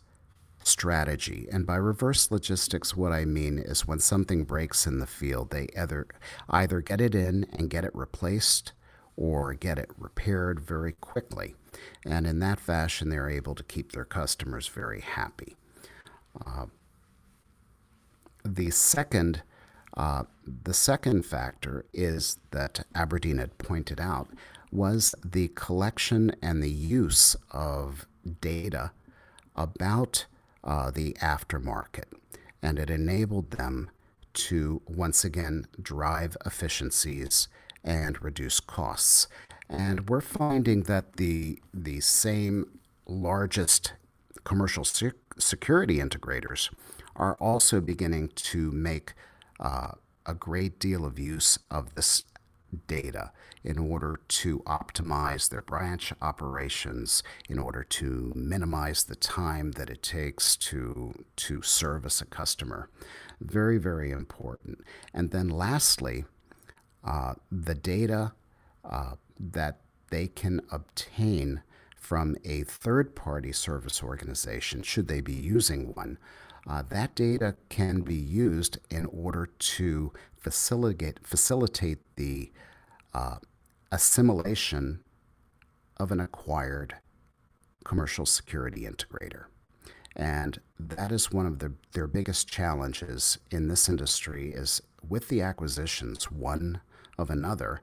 strategy. 0.63 1.47
And 1.51 1.67
by 1.67 1.75
reverse 1.75 2.31
logistics, 2.31 2.97
what 2.97 3.11
I 3.11 3.25
mean 3.25 3.59
is 3.59 3.87
when 3.87 3.99
something 3.99 4.43
breaks 4.43 4.87
in 4.87 4.97
the 4.97 5.05
field, 5.05 5.51
they 5.51 5.67
either 5.77 6.07
either 6.49 6.81
get 6.81 6.99
it 6.99 7.13
in 7.13 7.45
and 7.53 7.69
get 7.69 7.85
it 7.85 7.93
replaced 7.93 8.73
or 9.15 9.53
get 9.53 9.77
it 9.77 9.91
repaired 9.99 10.59
very 10.59 10.93
quickly. 10.93 11.53
And 12.03 12.25
in 12.25 12.39
that 12.39 12.59
fashion, 12.59 13.09
they're 13.09 13.29
able 13.29 13.53
to 13.53 13.63
keep 13.63 13.91
their 13.91 14.03
customers 14.03 14.67
very 14.67 15.01
happy. 15.01 15.55
Uh, 16.43 16.65
the 18.55 18.71
second 18.71 19.41
uh, 19.95 20.23
the 20.63 20.73
second 20.73 21.23
factor 21.23 21.85
is 21.93 22.39
that 22.51 22.85
Aberdeen 22.95 23.37
had 23.37 23.57
pointed 23.59 23.99
out 23.99 24.27
was 24.71 25.13
the 25.23 25.49
collection 25.49 26.35
and 26.41 26.63
the 26.63 26.71
use 26.71 27.35
of 27.51 28.07
data 28.41 28.91
about 29.55 30.25
uh, 30.63 30.89
the 30.89 31.13
aftermarket. 31.21 32.05
And 32.61 32.79
it 32.79 32.89
enabled 32.89 33.51
them 33.51 33.91
to 34.33 34.81
once 34.87 35.23
again 35.23 35.67
drive 35.79 36.35
efficiencies 36.43 37.47
and 37.83 38.21
reduce 38.23 38.59
costs. 38.59 39.27
And 39.69 40.09
we're 40.09 40.21
finding 40.21 40.83
that 40.83 41.17
the, 41.17 41.59
the 41.71 41.99
same 41.99 42.79
largest 43.05 43.93
commercial 44.43 44.83
sec- 44.83 45.13
security 45.37 45.99
integrators 45.99 46.69
are 47.15 47.35
also 47.35 47.79
beginning 47.79 48.29
to 48.35 48.71
make 48.71 49.13
uh, 49.59 49.91
a 50.25 50.33
great 50.33 50.79
deal 50.79 51.05
of 51.05 51.19
use 51.19 51.59
of 51.69 51.95
this 51.95 52.23
data 52.87 53.31
in 53.63 53.77
order 53.77 54.19
to 54.27 54.59
optimize 54.61 55.49
their 55.49 55.61
branch 55.61 56.11
operations, 56.21 57.23
in 57.47 57.59
order 57.59 57.83
to 57.83 58.31
minimize 58.35 59.03
the 59.03 59.15
time 59.15 59.71
that 59.73 59.89
it 59.89 60.03
takes 60.03 60.55
to, 60.57 61.13
to 61.35 61.61
service 61.61 62.19
a 62.21 62.25
customer. 62.25 62.89
Very, 63.39 63.77
very 63.77 64.11
important. 64.11 64.81
And 65.13 65.31
then 65.31 65.49
lastly, 65.49 66.25
uh, 67.03 67.35
the 67.51 67.75
data 67.75 68.33
uh, 68.83 69.13
that 69.39 69.79
they 70.09 70.27
can 70.27 70.61
obtain 70.71 71.61
from 71.95 72.35
a 72.43 72.63
third 72.63 73.15
party 73.15 73.51
service 73.51 74.03
organization, 74.03 74.83
should 74.83 75.07
they 75.07 75.21
be 75.21 75.33
using 75.33 75.93
one, 75.93 76.17
uh, 76.67 76.83
that 76.89 77.15
data 77.15 77.55
can 77.69 78.01
be 78.01 78.15
used 78.15 78.77
in 78.89 79.05
order 79.07 79.49
to 79.59 80.13
facilitate, 80.37 81.19
facilitate 81.25 81.99
the 82.15 82.51
uh, 83.13 83.37
assimilation 83.91 85.03
of 85.97 86.11
an 86.11 86.19
acquired 86.19 86.95
commercial 87.83 88.25
security 88.25 88.81
integrator. 88.81 89.45
And 90.15 90.59
that 90.79 91.11
is 91.11 91.31
one 91.31 91.45
of 91.45 91.59
the, 91.59 91.73
their 91.93 92.07
biggest 92.07 92.47
challenges 92.47 93.37
in 93.51 93.67
this 93.67 93.89
industry 93.89 94.51
is 94.53 94.81
with 95.07 95.27
the 95.27 95.41
acquisitions, 95.41 96.31
one 96.31 96.81
of 97.17 97.29
another, 97.29 97.81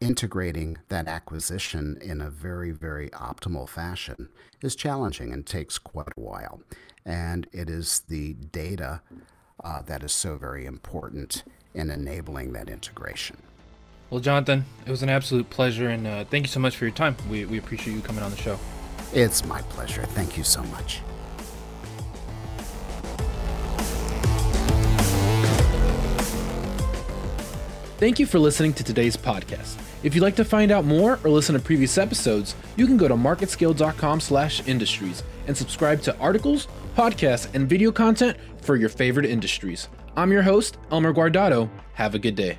integrating 0.00 0.78
that 0.88 1.08
acquisition 1.08 1.98
in 2.00 2.20
a 2.20 2.30
very, 2.30 2.70
very 2.70 3.08
optimal 3.10 3.68
fashion 3.68 4.28
is 4.62 4.76
challenging 4.76 5.32
and 5.32 5.46
takes 5.46 5.78
quite 5.78 6.12
a 6.16 6.20
while. 6.20 6.60
And 7.04 7.46
it 7.52 7.70
is 7.70 8.00
the 8.08 8.34
data 8.34 9.00
uh, 9.62 9.82
that 9.82 10.02
is 10.02 10.12
so 10.12 10.36
very 10.36 10.66
important 10.66 11.44
in 11.74 11.90
enabling 11.90 12.52
that 12.52 12.68
integration. 12.68 13.36
Well, 14.10 14.20
Jonathan, 14.20 14.64
it 14.86 14.90
was 14.90 15.02
an 15.02 15.08
absolute 15.08 15.50
pleasure, 15.50 15.88
and 15.88 16.06
uh, 16.06 16.24
thank 16.24 16.44
you 16.44 16.48
so 16.48 16.60
much 16.60 16.76
for 16.76 16.84
your 16.84 16.94
time. 16.94 17.16
We, 17.28 17.44
we 17.44 17.58
appreciate 17.58 17.94
you 17.94 18.00
coming 18.00 18.22
on 18.22 18.30
the 18.30 18.36
show. 18.36 18.58
It's 19.12 19.44
my 19.44 19.62
pleasure. 19.62 20.02
Thank 20.02 20.36
you 20.36 20.44
so 20.44 20.62
much. 20.64 21.00
Thank 27.98 28.18
you 28.18 28.26
for 28.26 28.38
listening 28.38 28.74
to 28.74 28.84
today's 28.84 29.16
podcast. 29.16 29.80
If 30.02 30.14
you'd 30.14 30.20
like 30.20 30.36
to 30.36 30.44
find 30.44 30.70
out 30.70 30.84
more 30.84 31.18
or 31.24 31.30
listen 31.30 31.54
to 31.54 31.60
previous 31.60 31.96
episodes, 31.96 32.54
you 32.76 32.86
can 32.86 32.98
go 32.98 33.08
to 33.08 33.14
marketscale.com/industries 33.14 35.22
and 35.46 35.56
subscribe 35.56 36.02
to 36.02 36.14
articles, 36.18 36.68
podcasts, 36.94 37.48
and 37.54 37.66
video 37.66 37.90
content 37.90 38.36
for 38.60 38.76
your 38.76 38.90
favorite 38.90 39.24
industries. 39.24 39.88
I'm 40.14 40.30
your 40.30 40.42
host, 40.42 40.76
Elmer 40.92 41.14
Guardado. 41.14 41.70
Have 41.94 42.14
a 42.14 42.18
good 42.18 42.36
day. 42.36 42.58